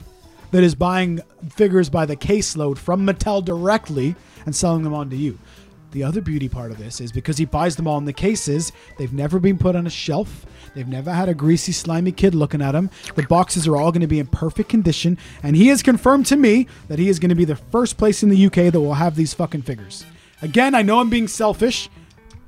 [0.52, 5.16] that is buying figures by the caseload from Mattel directly and selling them on to
[5.18, 5.38] you.
[5.94, 8.72] The other beauty part of this is because he buys them all in the cases,
[8.98, 10.46] they've never been put on a shelf.
[10.74, 12.90] They've never had a greasy, slimy kid looking at them.
[13.14, 15.20] The boxes are all going to be in perfect condition.
[15.44, 18.24] And he has confirmed to me that he is going to be the first place
[18.24, 20.04] in the UK that will have these fucking figures.
[20.42, 21.90] Again, I know I'm being selfish,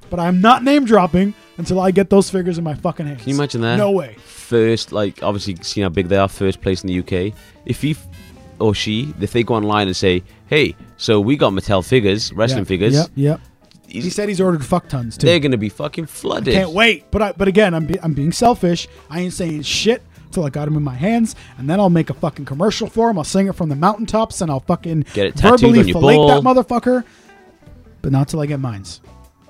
[0.09, 3.21] but I'm not name dropping until I get those figures in my fucking hands.
[3.21, 3.77] Can you imagine that?
[3.77, 4.15] No way.
[4.25, 7.33] First, like obviously, seeing how big they are, first place in the UK.
[7.65, 7.95] If he
[8.59, 12.59] or she, if they go online and say, "Hey, so we got Mattel figures, wrestling
[12.61, 13.41] Yep, figures," Yep, yep.
[13.87, 15.27] he's- He said he's ordered fuck tons too.
[15.27, 16.53] they're gonna be fucking flooded.
[16.53, 17.05] Can't wait.
[17.11, 18.87] But I, but again, I'm be, I'm being selfish.
[19.09, 22.09] I ain't saying shit until I got him in my hands, and then I'll make
[22.09, 23.17] a fucking commercial for him.
[23.17, 26.27] I'll sing it from the mountaintops, and I'll fucking Get it verbally on your fillet
[26.27, 27.03] that motherfucker.
[28.01, 29.01] But not till I get mines.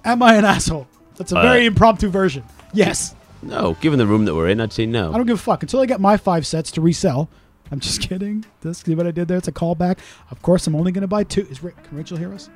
[0.03, 0.87] Am I an asshole?
[1.17, 2.43] That's a Uh, very impromptu version.
[2.73, 3.15] Yes.
[3.41, 5.11] No, given the room that we're in, I'd say no.
[5.13, 7.29] I don't give a fuck until I get my five sets to resell.
[7.71, 8.45] I'm just kidding.
[8.61, 9.37] This see what I did there.
[9.37, 9.99] It's a callback.
[10.31, 11.47] Of course, I'm only going to buy two.
[11.49, 12.49] Is Rick, can Rachel hear us?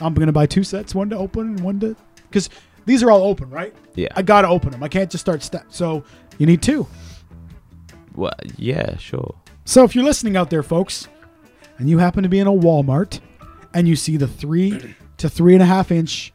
[0.00, 2.48] I'm going to buy two sets, one to open and one to because
[2.86, 3.74] these are all open, right?
[3.94, 4.08] Yeah.
[4.16, 4.82] I got to open them.
[4.82, 5.66] I can't just start step.
[5.68, 6.04] So
[6.38, 6.86] you need two.
[8.14, 9.34] Well, yeah, sure.
[9.64, 11.06] So if you're listening out there, folks,
[11.78, 13.20] and you happen to be in a Walmart
[13.72, 16.32] and you see the three to three and a half inch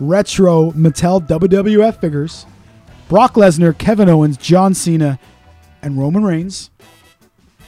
[0.00, 2.46] retro Mattel WWF figures,
[3.08, 5.18] Brock Lesnar, Kevin Owens, John Cena,
[5.82, 6.70] and Roman Reigns,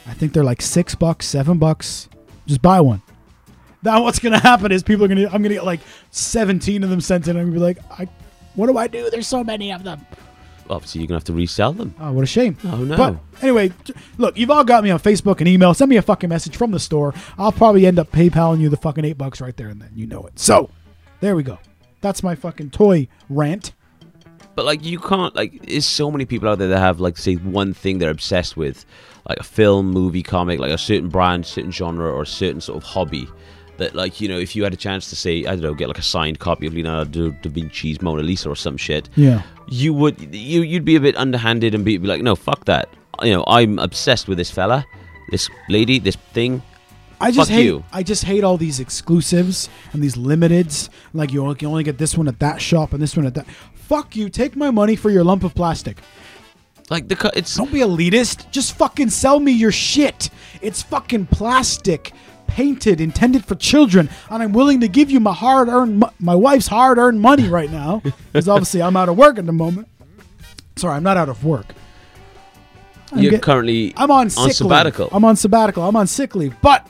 [0.07, 2.09] I think they're like six bucks, seven bucks.
[2.45, 3.01] Just buy one.
[3.83, 5.81] Now what's gonna happen is people are gonna I'm gonna get like
[6.11, 7.37] 17 of them sent in.
[7.37, 8.07] I'm gonna be like, I
[8.55, 9.09] what do I do?
[9.09, 10.05] There's so many of them.
[10.69, 11.93] Obviously, you're gonna have to resell them.
[11.99, 12.57] Oh, what a shame.
[12.63, 12.97] Oh no.
[12.97, 13.71] But anyway,
[14.17, 15.73] look, you've all got me on Facebook and email.
[15.73, 17.13] Send me a fucking message from the store.
[17.37, 19.91] I'll probably end up PayPaling you the fucking eight bucks right there and then.
[19.93, 20.39] You know it.
[20.39, 20.69] So,
[21.19, 21.59] there we go.
[22.01, 23.73] That's my fucking toy rant.
[24.55, 27.35] But like you can't like there's so many people out there that have like say
[27.35, 28.85] one thing they're obsessed with,
[29.27, 32.77] like a film, movie, comic, like a certain brand, certain genre, or a certain sort
[32.77, 33.27] of hobby.
[33.77, 35.89] That like you know if you had a chance to say I don't know get
[35.89, 39.41] like a signed copy of Leonardo da Vinci's Mona Lisa or some shit, Yeah.
[39.67, 42.87] you would you you'd be a bit underhanded and be, be like no fuck that
[43.21, 44.85] you know I'm obsessed with this fella,
[45.29, 46.61] this lady, this thing.
[47.19, 47.65] I just Fuck hate.
[47.65, 47.83] you.
[47.91, 50.87] I just hate all these exclusives and these limiteds.
[51.13, 53.33] Like you only, you only get this one at that shop and this one at
[53.35, 53.45] that.
[53.73, 54.29] Fuck you.
[54.29, 55.97] Take my money for your lump of plastic.
[56.89, 58.49] Like the it's Don't be elitist.
[58.51, 60.29] Just fucking sell me your shit.
[60.61, 62.11] It's fucking plastic,
[62.47, 67.19] painted, intended for children, and I'm willing to give you my hard-earned, my wife's hard-earned
[67.19, 69.87] money right now, because obviously I'm out of work at the moment.
[70.75, 71.73] Sorry, I'm not out of work.
[73.11, 75.05] I'm you're get- currently I'm on sick sabbatical.
[75.05, 75.13] Leave.
[75.13, 75.83] I'm on sabbatical.
[75.83, 76.85] I'm on sick leave, but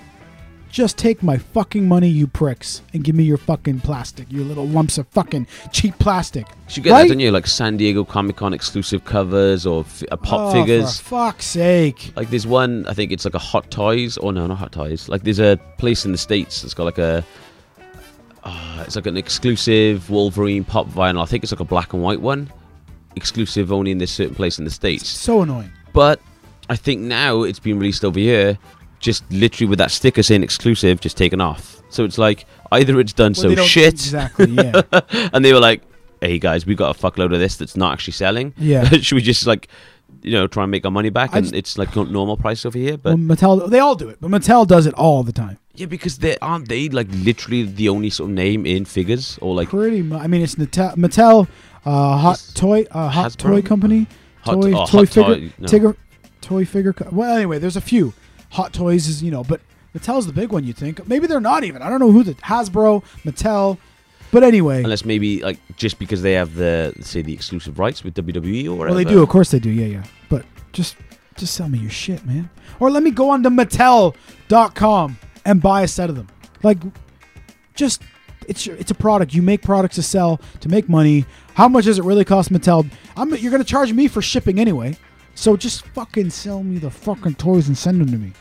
[0.76, 4.68] Just take my fucking money, you pricks, and give me your fucking plastic, your little
[4.68, 6.46] lumps of fucking cheap plastic.
[6.72, 7.32] You get that, don't you?
[7.32, 11.00] Like San Diego Comic Con exclusive covers or f- uh, pop Oh, figures.
[11.00, 12.12] For fuck's sake.
[12.18, 14.18] Like there's one, I think it's like a Hot Toys.
[14.18, 15.08] Oh no, not Hot Toys.
[15.08, 17.24] Like there's a place in the states that's got like a,
[18.44, 21.22] uh, it's like an exclusive Wolverine pop vinyl.
[21.22, 22.52] I think it's like a black and white one,
[23.16, 25.08] exclusive only in this certain place in the states.
[25.08, 25.72] So annoying.
[25.94, 26.20] But
[26.70, 28.58] I think now it's been released over here,
[29.06, 31.82] just literally with that sticker saying exclusive, just taken off.
[31.90, 34.82] So it's like either it's done Well, so shit, Exactly, yeah.
[35.34, 35.82] and they were like,
[36.22, 38.54] "Hey guys, we've got a fuckload of this that's not actually selling.
[38.58, 38.84] Yeah.
[39.06, 39.68] Should we just like,
[40.24, 42.66] you know, try and make our money back?" I And just- it's like normal price
[42.66, 45.32] over here, but well, Mattel, they all do it, but Mattel does it all the
[45.32, 45.58] time.
[45.76, 49.54] yeah, because they aren't they like literally the only sort of name in figures or
[49.56, 50.22] like Pretty much.
[50.22, 51.48] I mean, it's Mattel, Mattel
[51.86, 53.38] uh, Hot Is Toy, uh, Hot Hasbro?
[53.38, 54.08] Toy Company,
[54.42, 55.68] hot, toy, oh, toy figure, toy, no.
[55.68, 55.96] tigger,
[56.42, 56.94] toy figure.
[56.94, 58.14] Co- well, anyway, there's a few.
[58.56, 59.60] Hot Toys is you know, but
[59.94, 60.64] Mattel's the big one.
[60.64, 61.82] You think maybe they're not even.
[61.82, 63.78] I don't know who the Hasbro, Mattel,
[64.32, 64.82] but anyway.
[64.82, 68.76] Unless maybe like just because they have the say the exclusive rights with WWE or
[68.76, 68.96] whatever.
[68.96, 69.22] well, they do.
[69.22, 69.70] Of course they do.
[69.70, 70.04] Yeah, yeah.
[70.30, 70.96] But just
[71.36, 72.50] just sell me your shit, man.
[72.80, 76.30] Or let me go on to Mattel.com and buy a set of them.
[76.64, 76.78] Like,
[77.74, 78.04] just
[78.48, 79.34] it's your, it's a product.
[79.34, 81.26] You make products to sell to make money.
[81.56, 82.90] How much does it really cost Mattel?
[83.18, 84.98] I'm you're gonna charge me for shipping anyway.
[85.36, 88.32] So just fucking sell me the fucking toys and send them to me.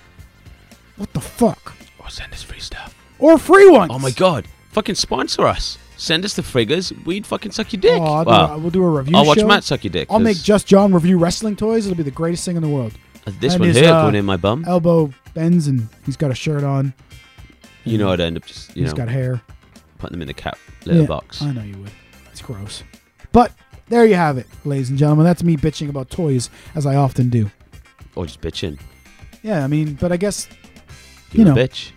[0.97, 1.75] What the fuck?
[1.99, 2.95] Or send us free stuff.
[3.19, 3.91] Or free ones.
[3.95, 4.47] Oh my god!
[4.73, 5.79] Fucking sponsor us.
[5.97, 6.93] Send us the figures.
[7.05, 8.01] We'd fucking suck your dick.
[8.01, 9.17] Oh, I'll do Well, a- we'll do a review.
[9.17, 9.47] I'll watch show.
[9.47, 10.09] Matt suck your dick.
[10.11, 11.87] I'll make Just John review wrestling toys.
[11.87, 12.93] It'll be the greatest thing in the world.
[13.41, 14.65] this and one his, here uh, going in my bum.
[14.67, 16.93] Elbow bends and he's got a shirt on.
[17.85, 19.41] You know, I'd end up just you He's know got hair.
[19.99, 21.41] putting them in the cat little Yeah, box.
[21.43, 21.93] I know you would.
[22.33, 22.83] It's gross.
[23.33, 23.53] But
[23.89, 25.25] there you have it, ladies and gentlemen.
[25.25, 27.51] That's me bitching about toys, as I often do.
[28.17, 28.79] Or just bitching.
[29.43, 30.49] Yeah, I mean, but I guess
[31.39, 31.55] You know.
[31.55, 31.91] bitch.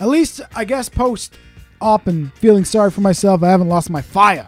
[0.00, 1.34] at least I guess post
[1.80, 4.46] op and feeling sorry for myself, I haven't lost my fire.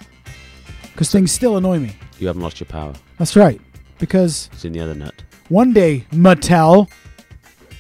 [0.93, 1.97] Because things still annoy me.
[2.19, 2.93] You haven't lost your power.
[3.19, 3.61] That's right.
[3.99, 5.15] Because It's in the other nut.
[5.49, 6.89] one day, Mattel,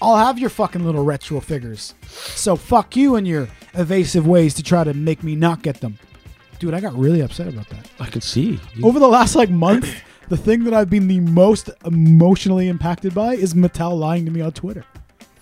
[0.03, 1.95] I'll have your fucking little retro figures.
[2.09, 5.99] So fuck you and your evasive ways to try to make me not get them.
[6.59, 7.89] Dude, I got really upset about that.
[8.01, 8.59] I can see.
[8.75, 9.89] You- Over the last like month,
[10.29, 14.41] the thing that I've been the most emotionally impacted by is Mattel lying to me
[14.41, 14.85] on Twitter.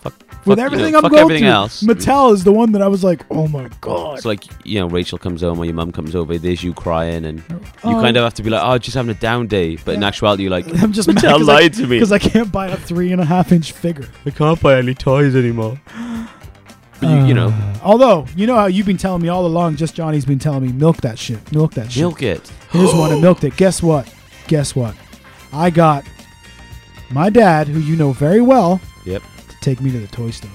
[0.03, 0.13] Fuck,
[0.45, 1.83] With fuck, you everything know, I'm fuck going everything through, else.
[1.83, 4.17] Mattel is the one that I was like, oh my god.
[4.17, 6.37] It's like you know, Rachel comes home or your mum comes over.
[6.39, 7.39] There's you crying, and
[7.85, 10.03] you kind of have to be like, "Oh, just having a down day." But in
[10.03, 10.09] Yeah.
[10.09, 11.97] actuality, you're like, I'm just Mattel lied to me.
[11.97, 14.09] because I can't buy a three and a half inch figure.
[14.27, 15.81] I can't buy any toys anymore.
[17.01, 19.75] But you, you know, Uh, although you know how you've been telling me all along,
[19.77, 22.01] just Johnny's been telling me milk that shit, milk that shit.
[22.03, 22.51] milk it.
[22.71, 23.57] Here's one that milked it.
[23.57, 24.13] Guess what?
[24.47, 24.95] Guess what?
[25.53, 26.05] I got
[27.11, 29.23] my dad, who you know very well, Yep.
[29.63, 30.51] Take me to the toy store.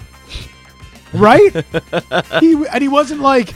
[1.13, 1.53] Right?
[2.39, 3.53] he and he wasn't like,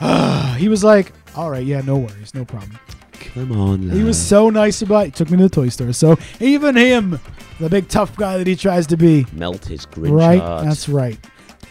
[0.56, 2.78] he was like, all right, yeah, no worries, no problem.
[3.12, 3.90] Come on.
[3.90, 5.00] He was so nice about.
[5.00, 5.04] it.
[5.06, 5.92] He took me to the toy store.
[5.92, 7.20] So even him,
[7.60, 10.40] the big tough guy that he tries to be, melt his Grinch right?
[10.40, 10.64] heart.
[10.64, 11.18] That's right.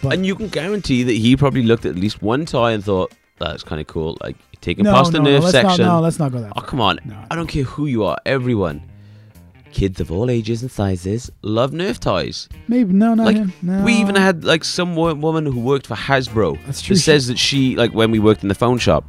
[0.02, 3.14] But and you can guarantee that he probably looked at least one toy and thought,
[3.40, 5.86] "That's kind of cool." Like taking no, past the no, nerve let's section.
[5.86, 6.54] Not, no, let's not go that.
[6.56, 7.00] oh come on!
[7.06, 7.24] No.
[7.32, 8.18] I don't care who you are.
[8.26, 8.84] Everyone,
[9.76, 12.48] kids of all ages and sizes, love Nerf toys.
[12.68, 13.54] Maybe no, not like him.
[13.62, 13.84] No.
[13.84, 16.58] we even had like some wo- woman who worked for Hasbro.
[16.66, 19.04] That's true, That she- says that she like when we worked in the phone shop.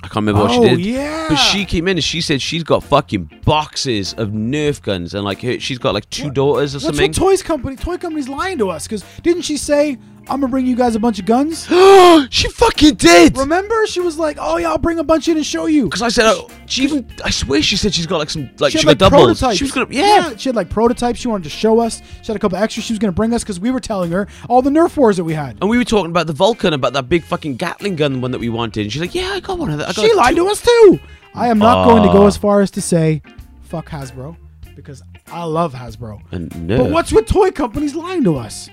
[0.00, 0.80] I can't remember what Oh she did.
[0.80, 1.26] yeah.
[1.28, 5.24] But she came in and she said she's got fucking boxes of Nerf guns and
[5.24, 7.10] like her, she's got like two daughters or That's something.
[7.10, 8.86] what toys company, toy company's lying to us.
[8.86, 9.98] Because didn't she say,
[10.30, 11.66] "I'm gonna bring you guys a bunch of guns"?
[12.30, 13.36] she fucking did.
[13.36, 16.02] Remember, she was like, "Oh yeah, I'll bring a bunch in and show you." Because
[16.02, 18.78] I said, oh, she even, I swear she said she's got like some, like she
[18.78, 19.40] she, had got like doubles.
[19.40, 19.58] prototypes.
[19.58, 20.36] She was gonna, yeah.
[20.36, 21.18] she had like prototypes.
[21.18, 22.00] She wanted to show us.
[22.22, 22.84] She had a couple extras.
[22.84, 25.24] She was gonna bring us because we were telling her all the Nerf wars that
[25.24, 25.58] we had.
[25.60, 28.40] And we were talking about the Vulcan, about that big fucking Gatling gun one that
[28.40, 28.82] we wanted.
[28.82, 29.88] And she's like, yeah, I got one of that.
[29.88, 30.98] I got She lied two- to us too.
[31.34, 32.26] I am not going to go Ah.
[32.26, 33.22] as far as to say,
[33.62, 34.36] "Fuck Hasbro,"
[34.74, 36.20] because I love Hasbro.
[36.32, 36.78] And Nerf.
[36.78, 38.68] But what's with toy companies lying to us?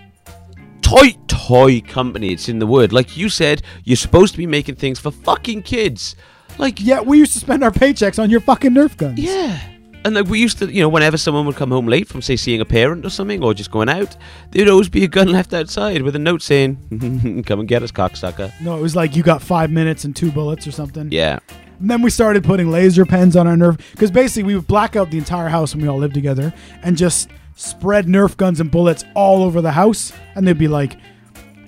[0.86, 2.32] Toy toy company?
[2.32, 2.94] It's in the word.
[2.94, 6.16] Like you said, you're supposed to be making things for fucking kids.
[6.58, 9.20] Like yeah, we used to spend our paychecks on your fucking Nerf guns.
[9.20, 9.60] Yeah.
[10.06, 12.36] And like we used to, you know, whenever someone would come home late from, say,
[12.36, 14.16] seeing a parent or something, or just going out,
[14.52, 17.92] there'd always be a gun left outside with a note saying, "Come and get us,
[17.92, 21.12] cocksucker." No, it was like you got five minutes and two bullets or something.
[21.12, 21.40] Yeah.
[21.80, 24.96] And then we started putting laser pens on our Nerf because basically we would black
[24.96, 28.70] out the entire house when we all lived together and just spread Nerf guns and
[28.70, 30.98] bullets all over the house, and there'd be like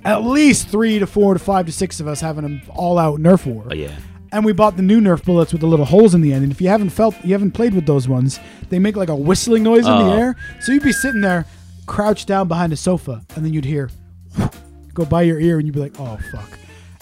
[0.06, 3.46] at least three to four to five to six of us having an all-out Nerf
[3.46, 3.66] war.
[3.72, 3.96] Oh yeah.
[4.32, 6.44] And we bought the new Nerf bullets with the little holes in the end.
[6.44, 9.16] And if you haven't felt, you haven't played with those ones, they make like a
[9.16, 10.06] whistling noise in Oh.
[10.10, 10.36] the air.
[10.60, 11.46] So you'd be sitting there,
[11.86, 13.90] crouched down behind a sofa, and then you'd hear
[14.94, 16.50] go by your ear, and you'd be like, "Oh fuck."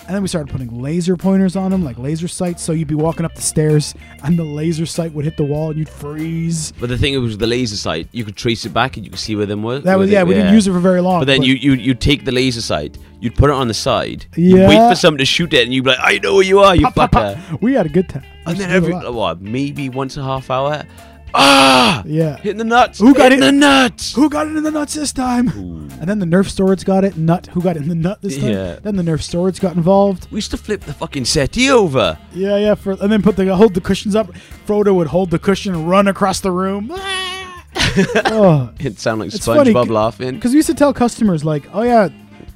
[0.07, 2.61] And then we started putting laser pointers on them, like laser sights.
[2.61, 5.69] So you'd be walking up the stairs, and the laser sight would hit the wall,
[5.71, 6.73] and you'd freeze.
[6.79, 9.09] But the thing was, with the laser sight, you could trace it back and you
[9.11, 9.79] could see where them were.
[9.79, 10.19] That was yeah.
[10.19, 11.21] they- We didn't use it for very long.
[11.21, 14.27] But then you you you take the laser sight, you'd put it on the side,
[14.35, 16.59] you wait for someone to shoot it, and you'd be like, "I know where you
[16.59, 17.61] are, you Pop, pop, fucker." pop.
[17.61, 18.23] We had a good time.
[18.45, 20.83] We And then every what, maybe once a half hour,
[21.35, 22.37] ah, yeah.
[22.37, 22.99] hitting the nuts.
[22.99, 23.39] Who got it?
[23.39, 24.13] the nuts?
[24.13, 25.49] Who got it in the nuts this time?
[25.49, 27.17] And then the Nerf swords got it.
[27.17, 27.47] Nut.
[27.47, 28.51] Who got it in the nut this time?
[28.51, 28.79] Yeah.
[28.81, 30.27] Then the Nerf swords got involved.
[30.31, 32.17] We used to flip the fucking settee over.
[32.33, 32.75] Yeah, yeah.
[32.75, 34.31] For and then put the hold the cushions up.
[34.65, 36.91] Frodo would hold the cushion and run across the room.
[38.27, 40.35] oh, It sounded like SpongeBob laughing.
[40.35, 42.09] because we used to tell customers like, oh yeah,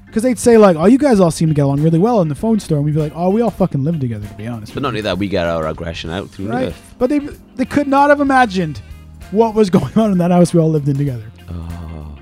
[0.10, 2.28] because they'd say like, oh you guys all seem to get along really well in
[2.28, 4.48] the phone store, and we'd be like, oh we all fucking live together to be
[4.48, 4.74] honest.
[4.74, 6.74] But not only that, we get our aggression out through right?
[6.98, 8.82] But they they could not have imagined
[9.32, 11.26] what was going on in that house we all lived in together.
[11.50, 12.18] Oh.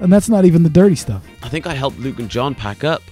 [0.00, 1.24] And that's not even the dirty stuff.
[1.42, 3.02] I think I helped Luke and John pack up.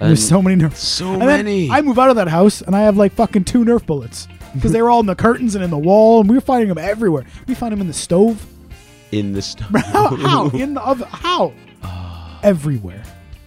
[0.00, 0.74] There's so many Nerf.
[0.74, 1.70] so And many.
[1.70, 4.72] I move out of that house and I have like fucking two Nerf bullets because
[4.72, 6.78] they were all in the curtains and in the wall, and we were finding them
[6.78, 7.24] everywhere.
[7.46, 8.44] We found them in the stove.
[9.12, 9.68] in the stove.
[9.74, 10.14] How?
[10.16, 10.48] how?
[10.50, 11.06] In the oven?
[11.10, 11.52] How?
[12.44, 13.02] Everywhere.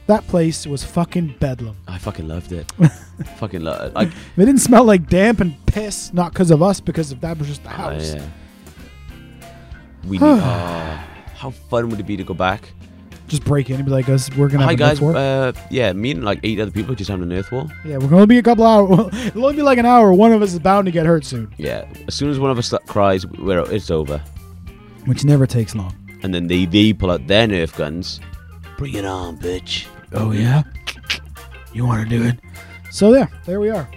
[0.08, 1.76] That place was fucking bedlam.
[1.88, 2.72] I fucking loved it.
[3.38, 3.94] fucking loved it.
[3.94, 7.38] Like, They didn't smell like damp and piss, not because of us, because of that
[7.38, 8.16] was just the oh, house.
[8.16, 8.28] yeah.
[10.06, 11.04] We need, oh,
[11.36, 12.72] how fun would it be to go back?
[13.28, 16.24] Just break in and be like, us, we're gonna Hi guys, uh, yeah, me and
[16.24, 17.68] like eight other people just having a Nerf war.
[17.84, 19.10] yeah, we're gonna be a couple hours.
[19.28, 20.14] It'll only be like an hour.
[20.14, 22.58] One of us is bound to get hurt soon, Yeah, as soon as one of
[22.58, 24.24] us cries, we're, it's over.
[25.06, 25.94] which never takes long.
[26.24, 28.22] And then they, they pull out their Nerf guns.
[28.78, 29.88] Bring it on, bitch.
[30.14, 30.64] Oh yeah,
[31.74, 32.40] you want to do it?
[32.92, 33.90] So there, there we are.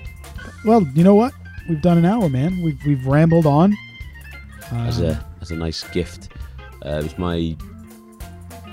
[0.64, 1.32] Well, you know what?
[1.68, 2.62] We've done an hour, man.
[2.62, 3.76] We've we've rambled on.
[4.72, 6.28] As Um, a as a nice gift.
[6.84, 7.56] Uh, it was my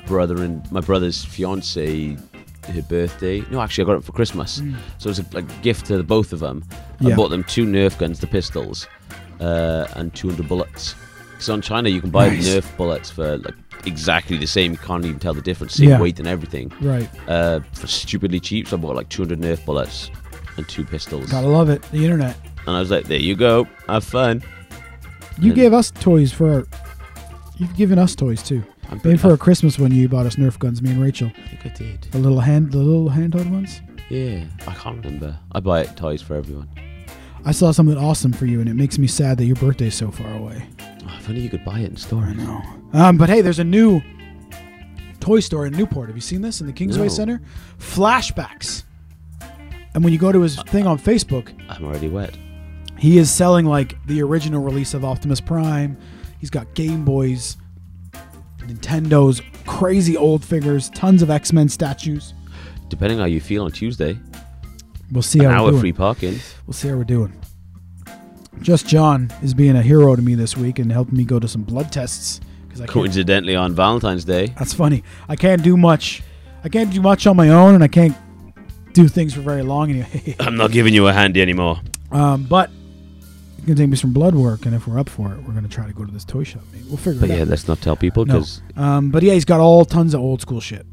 [0.05, 2.17] brother and my brother's fiance,
[2.73, 3.43] her birthday.
[3.51, 4.61] No, actually, I got it for Christmas.
[4.97, 6.63] So it was a like, gift to the both of them.
[7.01, 7.15] I Mm.
[7.17, 8.87] Bought them two Nerf guns, the pistols,
[9.41, 10.95] uh, and 200 bullets.
[11.31, 12.47] Because on China, you can buy Nice.
[12.47, 13.53] Nerf bullets for like
[13.87, 14.73] exactly the same.
[14.73, 15.73] You can't even tell the difference.
[15.73, 15.99] Same Yeah.
[16.01, 16.71] weight and everything.
[16.81, 17.09] right.
[17.27, 18.67] Uh, for stupidly cheap.
[18.67, 20.11] So I bought like 200 Nerf bullets
[20.57, 21.29] and two pistols.
[21.31, 21.81] Gotta love it.
[21.91, 22.35] The internet.
[22.67, 23.67] And I was like, there you go.
[23.87, 24.43] Have fun.
[25.39, 26.67] You And- gave us toys for our.
[27.57, 28.63] You've given us toys too.
[28.91, 31.47] I'm Maybe for a Christmas when you bought us Nerf guns, me and Rachel, I
[31.49, 32.07] think I did.
[32.11, 33.81] the little hand, the little handheld ones.
[34.09, 35.37] Yeah, I can't remember.
[35.51, 36.69] I buy toys for everyone.
[37.43, 40.09] I saw something awesome for you, and it makes me sad that your birthday's so
[40.11, 40.63] far away.
[41.35, 42.25] If you could buy it in store.
[42.33, 42.61] No.
[42.93, 44.01] Um, but hey, there's a new
[45.19, 46.07] toy store in Newport.
[46.07, 47.09] Have you seen this in the Kingsway No.
[47.09, 47.41] Center?
[47.79, 48.83] Flashbacks.
[49.93, 52.37] And when you go to his thing on Facebook, I'm already wet.
[52.97, 55.97] he is selling like the original release of Optimus Prime.
[56.39, 57.57] He's got Game Boys,
[58.59, 62.33] Nintendo's crazy old figures, tons of X Men statues.
[62.89, 64.17] Depending how you feel on Tuesday,
[65.11, 65.81] We'll see an how we're hour doing.
[65.81, 66.39] free parking.
[66.65, 67.33] We'll see how we're doing.
[68.61, 71.47] Just John is being a hero to me this week and helping me go to
[71.47, 75.03] some blood tests because I can't Coincidentally, on Valentine's Day, That's funny.
[75.29, 76.21] I can't do much.
[76.63, 78.15] I can't do much on my own, and I can't
[78.93, 80.35] do things for very long anyway.
[80.39, 81.79] I'm not giving you a handy anymore.
[82.11, 82.69] um, but
[83.57, 85.67] it's gonna take me some blood work, and if we're up for it, we're gonna
[85.67, 86.63] try to go to this toy shop.
[86.73, 87.47] Maybe we'll figure But it yeah, out.
[87.49, 88.33] let's not tell people No.
[88.33, 90.85] because Um, but yeah, he's got all tons of old school shit.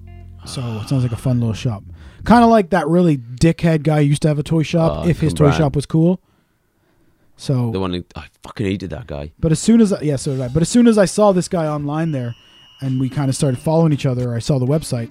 [0.44, 1.82] So it sounds like a fun little shop.
[2.24, 5.04] Kind of like that really dickhead guy who used to have a toy shop.
[5.04, 6.20] Oh, if his toy shop was cool.
[7.37, 9.32] So the one that- I fucking hated that guy.
[9.39, 10.49] But as soon as I, yeah, so did I.
[10.49, 12.35] But as soon as I saw this guy online there,
[12.80, 15.11] and we kind of started following each other, or I saw the website,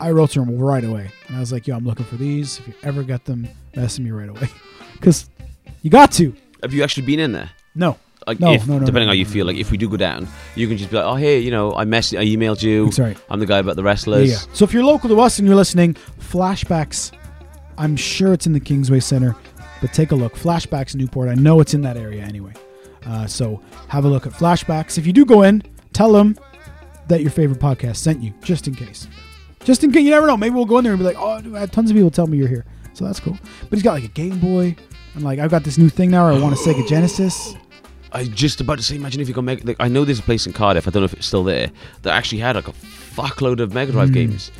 [0.00, 2.58] I wrote to him right away, and I was like, "Yo, I'm looking for these.
[2.58, 3.46] If you ever get them,
[3.76, 4.48] message me right away,
[4.94, 5.28] because
[5.82, 7.50] you got to." Have you actually been in there?
[7.74, 7.96] No,
[8.26, 9.96] Like, No, if, no, no, depending no, how you feel, like if we do go
[9.96, 12.86] down, you can just be like, oh hey, you know, I mess, I emailed you.
[12.86, 13.16] That's right.
[13.30, 14.30] I'm the guy about the yeah, wrestlers.
[14.30, 14.38] yeah.
[14.52, 17.12] So if you're local to us and you're listening, flashbacks.
[17.78, 19.34] I'm sure it's in the Kingsway Center,
[19.80, 20.34] but take a look.
[20.34, 21.28] Flashbacks Newport.
[21.28, 22.52] I know it's in that area anyway.
[23.06, 24.98] Uh, so have a look at flashbacks.
[24.98, 25.62] If you do go in,
[25.92, 26.36] tell them
[27.08, 29.08] that your favorite podcast sent you, just in case.
[29.64, 30.36] Just in case, you never know.
[30.36, 32.10] Maybe we'll go in there and be like, "Oh, dude, I had tons of people
[32.10, 32.64] tell me you're here,"
[32.94, 33.38] so that's cool.
[33.62, 34.76] But he's got like a Game Boy,
[35.14, 36.26] and like I've got this new thing now.
[36.26, 37.54] I want a Sega Genesis.
[38.12, 39.66] I was just about to say, imagine if you go Mega.
[39.66, 40.88] Like, I know there's a place in Cardiff.
[40.88, 41.70] I don't know if it's still there
[42.02, 44.50] that actually had like a fuckload of Mega Drive games.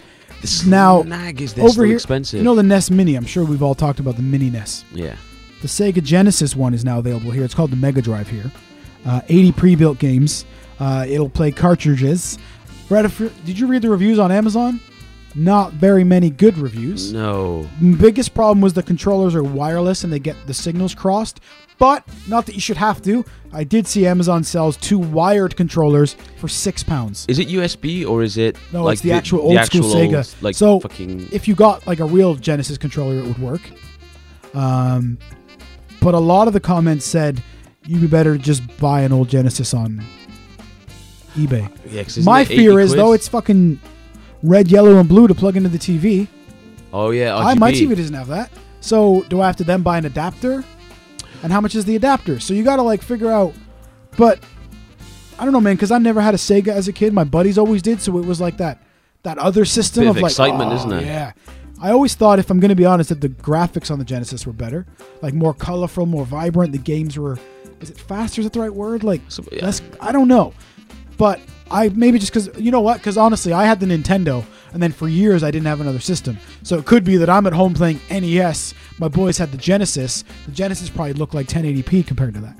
[0.43, 0.71] Hmm.
[0.71, 2.39] Now, snag is Over here, expensive.
[2.39, 3.15] you know the NES Mini.
[3.15, 4.85] I'm sure we've all talked about the Mini NES.
[4.93, 5.17] yeah.
[5.63, 7.45] The Sega Genesis one is now available here.
[7.45, 8.51] It's called the Mega Drive here.
[9.05, 10.47] Uh, 80 pre-built games.
[10.79, 12.39] Uh, it'll play cartridges.
[12.89, 14.81] Brad, if did you read the reviews on Amazon?
[15.35, 17.13] not very many good reviews.
[17.13, 17.69] No.
[17.99, 21.41] Biggest problem was the controllers are wireless and they get the signals crossed.
[21.81, 23.25] But not that you should have to.
[23.53, 27.25] I did see Amazon sells two wired controllers for six pounds.
[27.27, 30.17] Is it USB or is it No, like it's the, actual old actual school Sega.
[30.19, 33.63] old, like so fucking if you got like a real Genesis controller, it would work.
[34.55, 35.19] Um,
[36.01, 37.43] but a lot of the comments said
[37.87, 40.05] you'd be better to just buy an old Genesis on
[41.35, 41.69] eBay.
[41.91, 42.99] yeah, My it 80 fear is quid?
[43.01, 43.81] though it's fucking
[44.43, 46.29] red, yellow, and blue to plug into the TV.
[46.93, 48.51] Oh yeah, I, my TV doesn't have that.
[48.81, 50.63] So do I have to then buy an adapter?
[51.43, 52.39] And how much is the adapter?
[52.41, 53.55] So you got to like figure out.
[54.17, 54.41] But
[55.39, 57.13] I don't know, man, because I never had a Sega as a kid.
[57.15, 58.83] My buddies always did, so it was like that
[59.23, 61.05] that other system Bit of, of like excitement, oh, isn't it?
[61.05, 61.33] Yeah.
[61.83, 64.47] I always thought, if I'm going to be honest, that the graphics on the Genesis
[64.47, 64.87] were better,
[65.23, 66.73] like more colorful, more vibrant.
[66.73, 67.39] The games were,
[67.81, 68.41] is it faster?
[68.43, 69.03] Is that the right word?
[69.03, 69.65] Like So- yeah.
[69.65, 69.81] less.
[70.01, 70.53] I don't know,
[71.21, 71.39] but
[71.71, 72.97] I maybe just because you know what?
[72.97, 74.43] Because honestly, I had the Nintendo,
[74.73, 76.39] and then for years I didn't have another system.
[76.63, 78.73] So it could be that I'm at home playing NES.
[78.99, 80.25] My boys had the Genesis.
[80.47, 82.57] The Genesis probably looked like 1080p compared to that.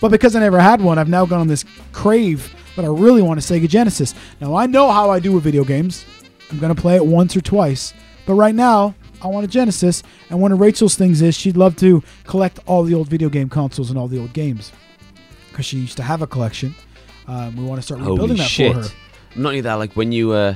[0.00, 3.20] But because I never had one, I've now gone on this crave that I really
[3.20, 4.14] want a Sega Genesis.
[4.40, 6.06] Now I know how I do with video games.
[6.52, 7.94] I'm gonna play it once or twice.
[8.26, 10.04] But right now, I want a Genesis.
[10.30, 13.48] And one of Rachel's things is she'd love to collect all the old video game
[13.48, 14.70] consoles and all the old games
[15.50, 16.76] because she used to have a collection.
[17.28, 18.74] Um, we want to start rebuilding Holy that shit!
[18.74, 18.88] for her.
[19.36, 20.54] Not only that, like when you uh,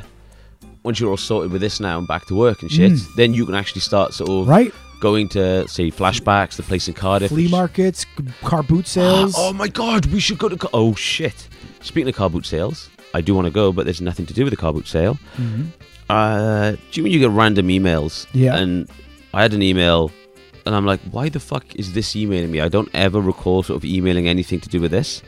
[0.82, 3.14] once you're all sorted with this now and back to work and shit, Mm.
[3.16, 4.72] then you can actually start sort of Right?
[5.00, 8.06] going to say flashbacks, the place in Cardiff, Flea which- markets,
[8.42, 9.34] car boot sales.
[9.38, 10.56] Oh my god, we should go to.
[10.56, 11.48] Car- oh shit!
[11.82, 14.44] Speaking of car boot sales, I do want to go, but there's nothing to do
[14.44, 15.18] with the car boot sale.
[16.08, 18.26] Uh, do you mean you get random emails?
[18.32, 18.56] Yeah.
[18.56, 18.88] And
[19.34, 20.10] I had an email,
[20.66, 22.60] and I'm like, why the fuck is this emailing me?
[22.60, 25.22] I don't ever recall sort of emailing anything to do with this.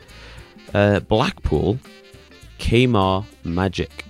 [0.75, 1.79] Uh, Blackpool,
[2.59, 4.03] Kmart Magic.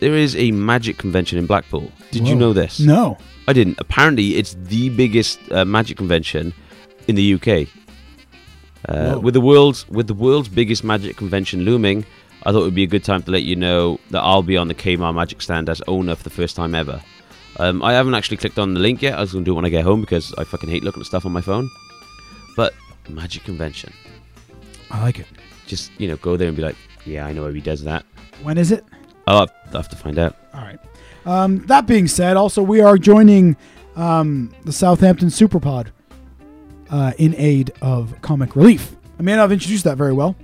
[0.00, 1.90] There is a magic convention in Blackpool.
[2.10, 2.78] Did you know this?
[2.78, 3.16] No.
[3.48, 3.80] I didn't.
[3.80, 6.52] Apparently, it's the biggest uh, magic convention
[7.08, 7.68] in the UK.
[8.86, 12.04] Uh, with the world's with the world's biggest magic convention looming,
[12.42, 14.58] I thought it would be a good time to let you know that I'll be
[14.58, 17.00] on the Kmart Magic stand as owner for the first time ever.
[17.58, 19.16] Um, I haven't actually clicked on the link yet.
[19.16, 21.00] I was going to do it when I get home because I fucking hate looking
[21.00, 21.70] at stuff on my phone.
[22.56, 22.74] But
[23.08, 23.92] magic convention,
[24.90, 25.26] I like it.
[25.70, 28.04] Just you know, go there and be like, yeah, I know how he does that.
[28.42, 28.84] When is it?
[29.26, 30.36] I'll have, I'll have to find out.
[30.52, 30.78] All right.
[31.24, 33.56] Um, that being said, also we are joining
[33.96, 35.88] um, the Southampton Superpod
[36.90, 38.96] uh, in aid of Comic Relief.
[39.18, 40.34] I may not have introduced that very well,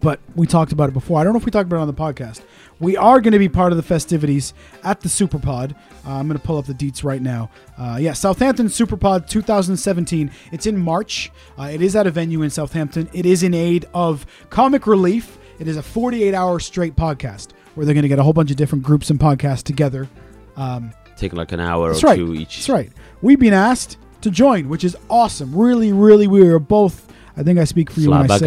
[0.00, 1.20] but we talked about it before.
[1.20, 2.42] I don't know if we talked about it on the podcast.
[2.82, 5.76] We are going to be part of the festivities at the Superpod.
[6.04, 7.48] Uh, I'm going to pull up the deets right now.
[7.78, 10.32] Uh, yeah, Southampton Superpod 2017.
[10.50, 11.30] It's in March.
[11.56, 13.08] Uh, it is at a venue in Southampton.
[13.12, 15.38] It is in aid of Comic Relief.
[15.60, 18.50] It is a 48 hour straight podcast where they're going to get a whole bunch
[18.50, 20.08] of different groups and podcasts together.
[20.56, 22.16] Um, Taking like an hour or right.
[22.16, 22.56] two each.
[22.56, 22.90] That's right.
[23.20, 25.54] We've been asked to join, which is awesome.
[25.54, 27.11] Really, really, we are both.
[27.36, 28.46] I think I speak for you when I say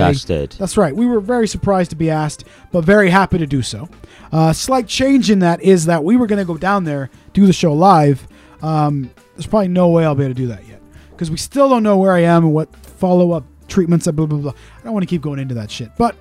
[0.57, 0.95] that's right.
[0.95, 3.89] We were very surprised to be asked, but very happy to do so.
[4.31, 7.45] Uh, slight change in that is that we were going to go down there, do
[7.45, 8.27] the show live.
[8.61, 10.81] Um, there's probably no way I'll be able to do that yet
[11.11, 14.05] because we still don't know where I am and what follow up treatments.
[14.09, 14.51] Blah blah blah.
[14.51, 16.15] I don't want to keep going into that shit, but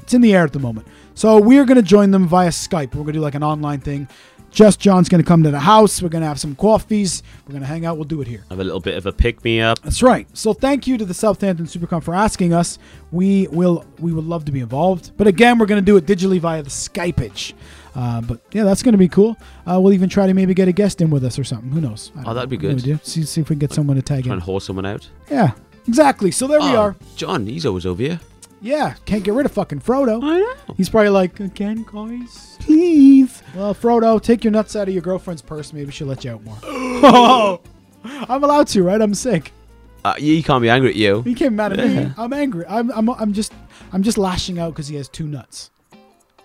[0.00, 0.86] it's in the air at the moment.
[1.14, 2.94] So we're going to join them via Skype.
[2.94, 4.08] We're going to do like an online thing.
[4.50, 6.02] Just John's going to come to the house.
[6.02, 7.22] We're going to have some coffees.
[7.46, 7.96] We're going to hang out.
[7.96, 8.44] We'll do it here.
[8.50, 9.80] Have a little bit of a pick me up.
[9.82, 10.26] That's right.
[10.36, 12.78] So thank you to the Southampton Supercom for asking us.
[13.12, 16.04] We will we would love to be involved, but again, we're going to do it
[16.06, 17.52] digitally via the Skypeage.
[17.94, 19.36] Uh, but yeah, that's going to be cool.
[19.66, 21.70] Uh, we'll even try to maybe get a guest in with us or something.
[21.70, 22.12] Who knows?
[22.24, 22.80] Oh, that'd be good.
[23.04, 24.44] See, see if we can get someone to tag Try and in.
[24.44, 25.08] horse someone out.
[25.30, 25.52] Yeah,
[25.88, 26.30] exactly.
[26.30, 26.96] So there we Oh, are.
[27.16, 28.20] John, he's always over here.
[28.62, 30.22] Yeah, can't get rid of fucking Frodo.
[30.22, 30.74] I know.
[30.76, 33.39] He's probably like, again, guys, please.
[33.54, 35.72] Well, Frodo, take your nuts out of your girlfriend's purse.
[35.72, 36.58] Maybe she'll let you out more.
[36.62, 37.60] oh,
[38.04, 39.00] I'm allowed to, right?
[39.00, 39.52] I'm sick.
[40.04, 41.22] Uh, he can't be angry at you.
[41.22, 42.12] He came mad at me.
[42.18, 42.64] I'm angry.
[42.68, 43.52] I'm, I'm, I'm just,
[43.92, 45.70] I'm just lashing out because he has two nuts.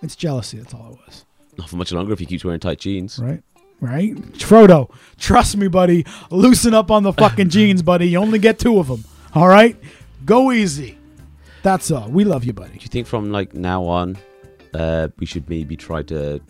[0.02, 0.58] It's jealousy.
[0.58, 1.24] That's all it was.
[1.56, 3.18] Not for much longer if he keeps wearing tight jeans.
[3.18, 3.42] Right?
[3.80, 4.14] Right?
[4.34, 6.04] Frodo, trust me, buddy.
[6.30, 8.08] Loosen up on the fucking jeans, buddy.
[8.08, 9.04] You only get two of them.
[9.34, 9.76] All right?
[10.24, 10.98] Go easy.
[11.62, 12.08] That's all.
[12.08, 12.74] We love you, buddy.
[12.74, 14.18] Do you think from like now on,
[14.74, 16.40] uh, we should maybe try to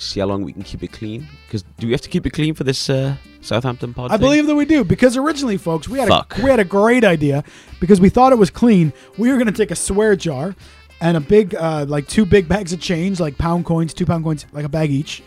[0.00, 1.26] see how long we can keep it clean?
[1.46, 4.10] Because do we have to keep it clean for this uh, Southampton pod?
[4.10, 4.26] I thing?
[4.26, 6.38] believe that we do because originally, folks, we had Fuck.
[6.38, 7.44] a we had a great idea
[7.80, 8.92] because we thought it was clean.
[9.18, 10.54] We were going to take a swear jar
[11.00, 14.22] and a big, uh, like two big bags of change, like pound coins, two pound
[14.24, 15.22] coins, like a bag each,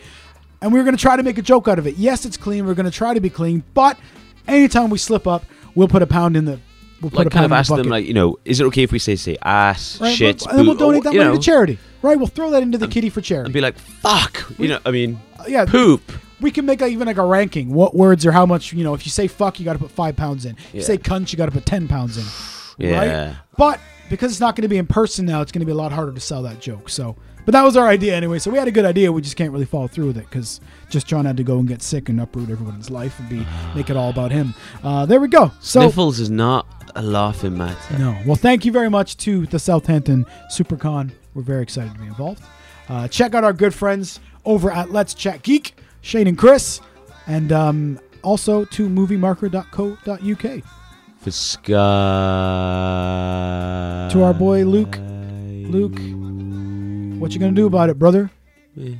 [0.61, 1.95] and we were going to try to make a joke out of it.
[1.97, 2.65] Yes, it's clean.
[2.65, 3.97] We're going to try to be clean, but
[4.47, 5.45] anytime we slip up,
[5.76, 6.59] we'll put a pound in the
[7.01, 7.91] we'll put like a kind of pound in ask the them bucket.
[7.91, 10.65] like you know, is it okay if we say say ass, Right, shit, and then
[10.67, 11.80] we'll donate that money know, to charity.
[12.04, 13.47] Right, we'll throw that into the kitty for charity.
[13.47, 16.01] and be like fuck, you know, I mean, yeah, poop.
[16.41, 17.74] we can make like, even like a ranking.
[17.74, 18.74] What words or how much?
[18.74, 20.51] You know, if you say fuck, you got to put five pounds in.
[20.58, 20.86] If you Yeah.
[20.86, 22.26] say cunt, you got to put ten pounds in.
[22.80, 23.26] Yeah.
[23.28, 23.36] Right?
[23.56, 23.80] But
[24.10, 25.91] because it's not going to be in person now, it's going to be a lot
[25.91, 26.89] harder to sell that joke.
[26.89, 28.39] So, but that was our idea anyway.
[28.39, 29.12] So we had a good idea.
[29.12, 31.68] We just can't really follow through with it because just John had to go and
[31.68, 33.45] get sick and uproot everyone's life and be
[33.76, 34.56] make it all about him.
[34.84, 35.51] Uh, there we go.
[35.60, 37.97] So Sniffles is not a laughing matter.
[37.99, 38.18] no.
[38.26, 41.12] Well, thank you very much to the Southampton SuperCon.
[41.34, 42.43] We're very excited to be involved.
[42.89, 46.81] Uh, check out our good friends over at Let's Chat Geek, Shane and Chris,
[47.27, 50.63] and um, also to moviemarker.co.uk.
[51.17, 51.69] For Sky.
[54.11, 54.99] To our boy Luke.
[55.69, 55.97] Luke,
[57.19, 58.29] what you gonna do about it, brother?
[58.75, 58.95] Yeah.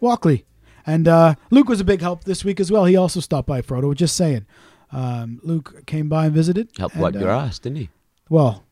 [0.00, 0.44] Walkley.
[0.86, 2.84] And uh, Luke was a big help this week as well.
[2.84, 3.92] He also stopped by Frodo.
[3.94, 4.46] Just saying.
[4.92, 6.70] Um, Luke came by and visited.
[6.78, 7.90] Helped and, wipe your uh, ass, didn't he?
[8.28, 8.64] Well,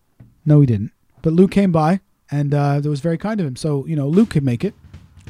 [0.44, 0.92] no, he didn't.
[1.22, 2.00] But Luke came by,
[2.34, 3.56] and uh, that was very kind of him.
[3.56, 4.74] So you know, Luke could make it.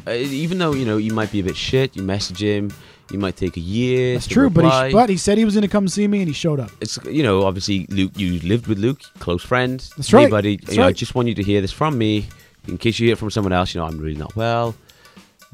[0.06, 2.72] Uh, even though you know you might be a bit shit, you message him.
[3.10, 4.14] You might take a year.
[4.14, 4.50] That's to true.
[4.50, 4.88] But reply.
[4.88, 6.70] he, but he said he was going to come see me, and he showed up.
[6.80, 8.12] it's you know obviously Luke.
[8.16, 9.80] You lived with Luke, close friend.
[9.96, 10.22] That's right.
[10.22, 12.26] Anybody, That's you know, I just want you to hear this from me,
[12.66, 13.74] in case you hear it from someone else.
[13.74, 14.74] You know, I'm really not well.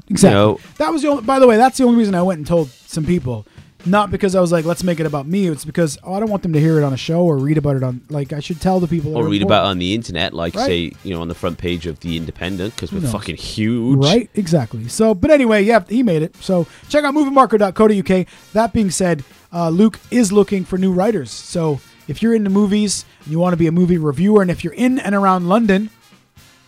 [0.09, 0.35] Exactly.
[0.35, 1.23] know- that was the only.
[1.23, 3.45] By the way, that's the only reason I went and told some people.
[3.85, 5.47] Not because I was like, let's make it about me.
[5.47, 7.57] It's because oh, I don't want them to hear it on a show or read
[7.57, 8.01] about it on.
[8.09, 9.17] Like, I should tell the people.
[9.17, 9.43] Or read important.
[9.43, 10.65] about it on the internet, like Right.
[10.67, 14.03] say you know on the front page of the Independent, because we're fucking huge.
[14.03, 14.87] Right, exactly.
[14.87, 16.35] So, but anyway, yeah, he made it.
[16.37, 18.27] So check out moviemarker.co.uk.
[18.53, 21.31] That being said, uh, Luke is looking for new writers.
[21.31, 24.63] So if you're into movies and you want to be a movie reviewer, and if
[24.63, 25.89] you're in and around London,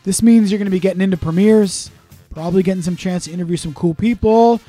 [0.04, 1.92] this means you're going to be getting into premieres,
[2.32, 4.60] probably getting some chance to interview some cool people.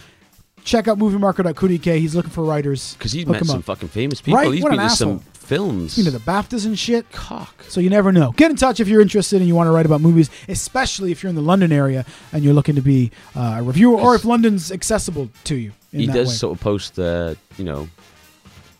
[0.64, 1.96] Check out moviemarker.co.uk.
[1.96, 2.94] He's looking for writers.
[2.94, 3.64] Because he's Hook met some up.
[3.64, 4.40] fucking famous people.
[4.40, 5.98] Right, He's what been to some films.
[5.98, 7.10] Into the BAFTAs and shit.
[7.12, 7.64] cock.
[7.68, 8.32] So you never know.
[8.32, 11.22] Get in touch if you're interested and you want to write about movies, especially if
[11.22, 14.24] you're in the London area and you're looking to be uh, a reviewer, or if
[14.24, 15.72] London's accessible to you.
[15.92, 16.34] In he does way.
[16.34, 17.88] sort of post, uh, you know,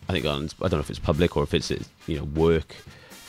[0.09, 1.71] I think on I don't know if it's public or if it's
[2.07, 2.75] you know work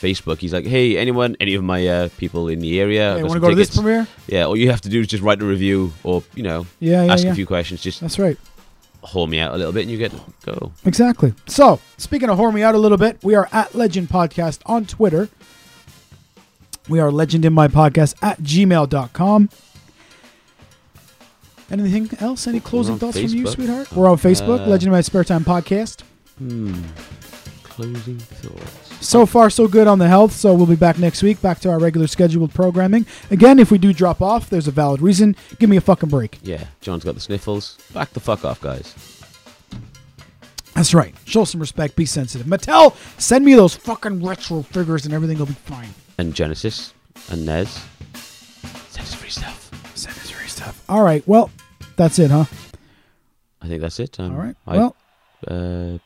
[0.01, 0.38] Facebook.
[0.38, 3.40] He's like, hey, anyone, any of my uh, people in the area, Hey, want to
[3.40, 4.07] go to this premiere?
[4.28, 7.05] Yeah, all you have to do is just write a review or you know Yeah,
[7.05, 7.32] yeah, ask yeah.
[7.32, 8.36] a few questions, just That's right.
[9.03, 10.72] haul me out a little bit, and you get to go.
[10.84, 11.32] Exactly.
[11.47, 14.84] So, speaking of whore me out a little bit, we are at Legend Podcast on
[14.84, 15.28] Twitter.
[16.88, 19.49] We are Legend in My Podcast at gmail.com.
[21.68, 22.47] Anything else?
[22.47, 23.90] Any closing thoughts from you, sweetheart?
[23.92, 26.03] We're on Facebook, Uh, Legend in My Spare Time Podcast.
[26.38, 26.74] Hmm.
[27.76, 29.06] Closing thoughts.
[29.06, 30.32] So far, so good on the health.
[30.32, 33.04] So we'll be back next week, back to our regular scheduled programming.
[33.30, 35.36] Again, if we do drop off, there's a valid reason.
[35.58, 36.38] Give me a fucking break.
[36.42, 37.76] Yeah, John's got the sniffles.
[37.92, 38.94] Back the fuck off, guys.
[40.74, 41.14] That's right.
[41.26, 41.96] Show some respect.
[41.96, 42.46] Be sensitive.
[42.46, 45.90] Mattel, send me those fucking retro figures, and everything will be fine.
[46.16, 46.94] And Genesis
[47.30, 47.84] and NES.
[48.88, 49.70] Send us free stuff.
[49.94, 50.82] Send us free stuff.
[50.88, 51.22] All right.
[51.28, 51.50] Well,
[51.96, 52.46] that's it, huh?
[53.60, 54.18] I think that's it.
[54.18, 54.56] Um, All right.
[54.66, 54.96] I, well,
[55.46, 55.98] uh,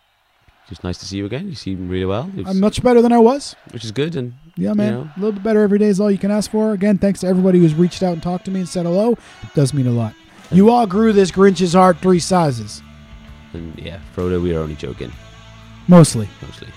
[0.71, 1.49] just nice to see you again.
[1.49, 3.55] You seem really well, It's- I'm much better than I was.
[3.73, 4.17] which is good.
[4.17, 4.93] And Yeah, man.
[4.93, 5.11] You know.
[5.17, 6.73] A little bit better every day is all you can ask for.
[6.73, 9.13] Again, thanks to everybody who's reached out and talked to me and said hello.
[9.13, 10.15] It does mean a lot.
[10.53, 12.83] You all grew this Grinch's heart three sizes.
[13.53, 15.13] and yeah, Frodo, we are only joking
[15.89, 16.29] Mostly.
[16.43, 16.69] mostly,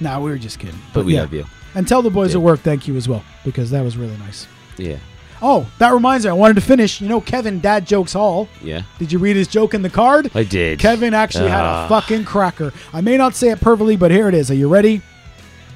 [0.00, 0.78] Nah, we were just kidding.
[0.94, 1.22] but we yeah.
[1.22, 1.44] love you.
[1.74, 2.38] And tell the boys Yeah.
[2.38, 4.46] at work thank you as well, because that was really nice.
[4.78, 4.96] Yeah,
[5.42, 7.00] Oh, that reminds me, I wanted to finish.
[7.00, 8.48] You know, Kevin Dad Jokes Hall.
[8.62, 10.30] yeah, Did you read his joke in the card?
[10.34, 10.78] I did.
[10.78, 11.86] Kevin actually had Ah.
[11.86, 12.72] a fucking cracker.
[12.92, 14.50] I may not say it perfectly, but here it is.
[14.50, 15.00] Are you ready?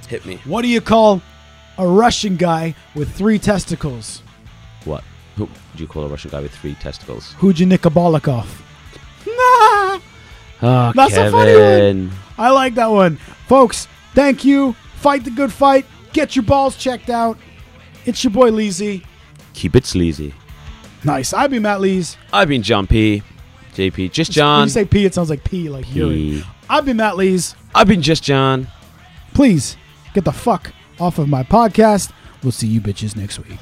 [0.08, 0.38] hit me.
[0.44, 1.22] What do you call
[1.78, 4.22] a Russian guy with three testicles?
[4.84, 5.02] What?
[5.36, 7.32] Who would you call a Russian guy with three testicles?
[7.38, 8.46] Hujinikabalikov.
[9.26, 9.98] Nah!
[10.62, 12.10] Oh, That's a Kevin.
[12.10, 13.16] funny I like that one.
[13.48, 14.74] Folks, thank you.
[14.96, 15.86] Fight the good fight.
[16.12, 17.38] Get your balls checked out.
[18.04, 19.04] It's your boy Leezy.
[19.54, 20.34] Keep it sleazy.
[21.04, 21.32] Nice.
[21.32, 22.16] I've been Matt Lees.
[22.32, 23.22] I've been John P.
[23.74, 24.12] JP.
[24.12, 24.60] Just John.
[24.60, 26.12] When you say P, it sounds like P, like urine.
[26.14, 26.44] P.
[26.68, 27.56] I've been Matt Lees.
[27.74, 28.68] I've been just John.
[29.32, 29.76] Please
[30.12, 32.12] get the fuck off of my podcast.
[32.42, 33.60] We'll see you bitches next week.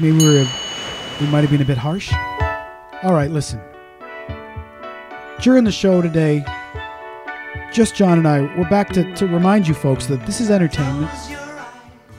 [0.00, 0.46] Think maybe we were
[1.20, 2.12] we might have been a bit harsh.
[3.02, 3.60] All right, listen.
[5.40, 6.44] During the show today,
[7.72, 11.10] just John and I, we're back to, to remind you folks that this is entertainment.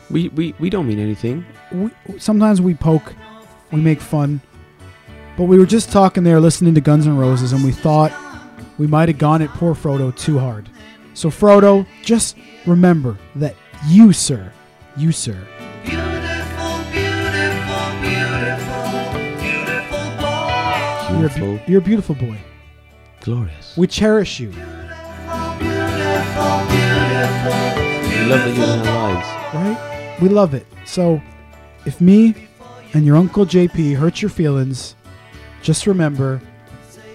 [0.09, 1.45] We, we, we don't mean anything.
[1.71, 3.13] We, sometimes we poke,
[3.71, 4.41] we make fun,
[5.37, 8.11] but we were just talking there listening to Guns N' Roses and we thought
[8.77, 10.69] we might have gone at poor Frodo too hard.
[11.13, 13.55] So, Frodo, just remember that
[13.87, 14.51] you, sir,
[14.97, 15.37] you, sir,
[21.21, 22.37] you're a, be- you're a beautiful boy.
[23.21, 23.75] glorious.
[23.77, 24.55] We cherish you, We
[28.27, 29.27] love that you're in our lives.
[29.55, 30.17] right?
[30.21, 30.65] We love it.
[30.85, 31.21] So,
[31.85, 32.35] if me
[32.93, 34.95] and your Uncle JP hurt your feelings,
[35.61, 36.41] just remember,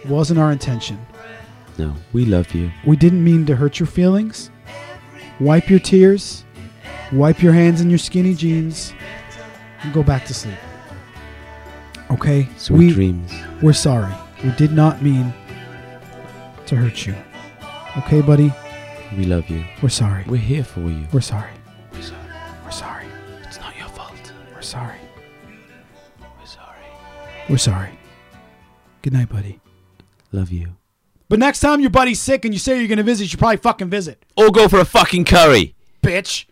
[0.02, 0.98] it wasn't our intention.
[1.78, 2.70] No, we love you.
[2.86, 4.50] We didn't mean to hurt your feelings.
[5.40, 6.44] Wipe your tears,
[7.12, 8.94] wipe your hands in your skinny jeans,
[9.82, 10.56] and go back to sleep.
[12.10, 12.48] Okay?
[12.56, 13.32] Sweet we, dreams.
[13.62, 14.14] We're sorry.
[14.44, 15.32] We did not mean
[16.66, 17.14] to hurt you.
[17.98, 18.52] Okay, buddy?
[19.16, 19.64] We love you.
[19.82, 20.24] We're sorry.
[20.26, 21.06] We're here for you.
[21.12, 21.52] We're sorry.
[21.92, 22.20] We're sorry.
[22.64, 23.06] We're sorry.
[23.44, 24.32] It's not your fault.
[24.54, 24.98] We're sorry.
[26.38, 26.78] We're sorry.
[27.48, 27.98] We're sorry.
[29.02, 29.60] Good night, buddy.
[30.32, 30.76] Love you.
[31.28, 33.38] But next time your buddy's sick and you say you're going to visit, you should
[33.38, 34.24] probably fucking visit.
[34.36, 35.74] Or go for a fucking curry.
[36.02, 36.46] Bitch.